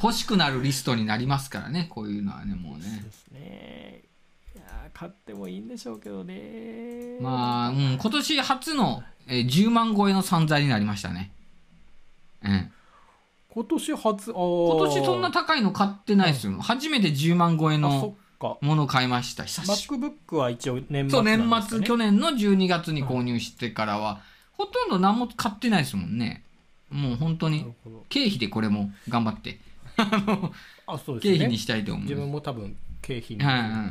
[0.00, 2.84] 欲しくなるリストになりますからねこういうのはねもうね。
[2.84, 4.02] そうですね。
[4.54, 7.18] いやー買ってもいいんでしょうけどね。
[7.20, 11.32] まあ、うん、今年初の、えー10万超えの散財になりましたね。
[12.44, 12.72] うん、
[13.48, 16.58] 今年初今今年そんな高いの買ってないですよ。
[16.60, 18.58] 初めて10万超えあそのっか。
[18.60, 19.44] ものを買いました。
[19.44, 20.02] 久しぶり。
[20.02, 21.86] MacBook は一応年末そう、年なんですかね。
[21.86, 24.20] 末、去年の12月に購入してからは、
[24.52, 26.44] ほとんど何も買ってないですもんね。
[26.90, 28.04] もう本当になるほど。
[28.08, 29.60] 経費でこれも頑張って、
[29.96, 30.52] あの、
[30.86, 31.32] あそうですね。
[31.34, 33.78] 経費にしたいと思い自分まも多分経費にはいはいはい。
[33.78, 33.90] わ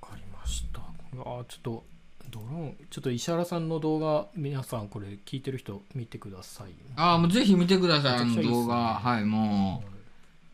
[0.00, 0.80] かりました。
[0.80, 0.84] あ
[1.14, 1.84] ちょっと
[2.32, 6.74] ドローンちょっと石原さんの動画皆さんこれ聞いてる人見てくださいす。
[6.96, 8.94] ああ、もうぜひ見てください、あの動画。
[8.94, 9.92] はい、もう。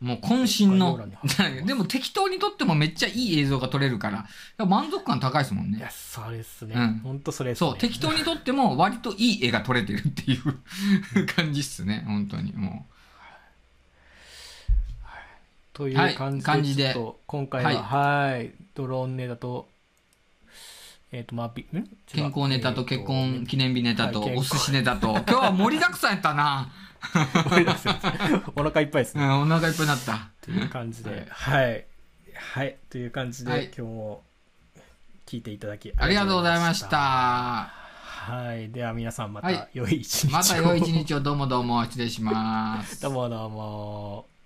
[0.00, 0.98] もう渾身の。
[1.66, 4.66] でも適当に撮ってもめっちゃいい映像が撮れるから。
[4.66, 5.78] 満足感高いですもんね。
[5.78, 6.98] いやそれっすね、うん。
[6.98, 7.70] ほんとそれっすね。
[7.70, 12.04] そう適当に撮っても割といい絵が撮れてるっていう 感じっすね。
[12.06, 12.86] 本当にも
[15.72, 15.94] とい。
[15.94, 16.14] はい。
[16.14, 16.96] う感じで,、感じで。
[17.26, 18.52] 今回ははい。
[18.74, 19.68] ドローンネタと
[21.10, 21.52] えっ、とまあ
[22.06, 25.12] 健康ネタと結え婚記念日ネタとお寿司ネタと。
[25.24, 26.70] 今日は盛りだくさんやったな、
[28.54, 29.24] お腹いっぱいですね。
[29.24, 30.28] うん、お腹いっぱいになった。
[30.42, 31.86] という感じで、はい。
[32.34, 32.76] はい。
[32.90, 33.64] という感じで、はい。
[33.66, 34.22] 今日も
[35.26, 36.98] 聞いていただきありがとうございました。
[36.98, 38.70] はい。
[38.70, 39.54] では皆さんまはい。
[39.54, 40.30] た良い一日を。
[40.32, 41.20] また良い一日を。
[41.20, 41.82] どうもどうも。
[41.84, 43.00] 失礼します。
[43.02, 44.37] どうもどうも。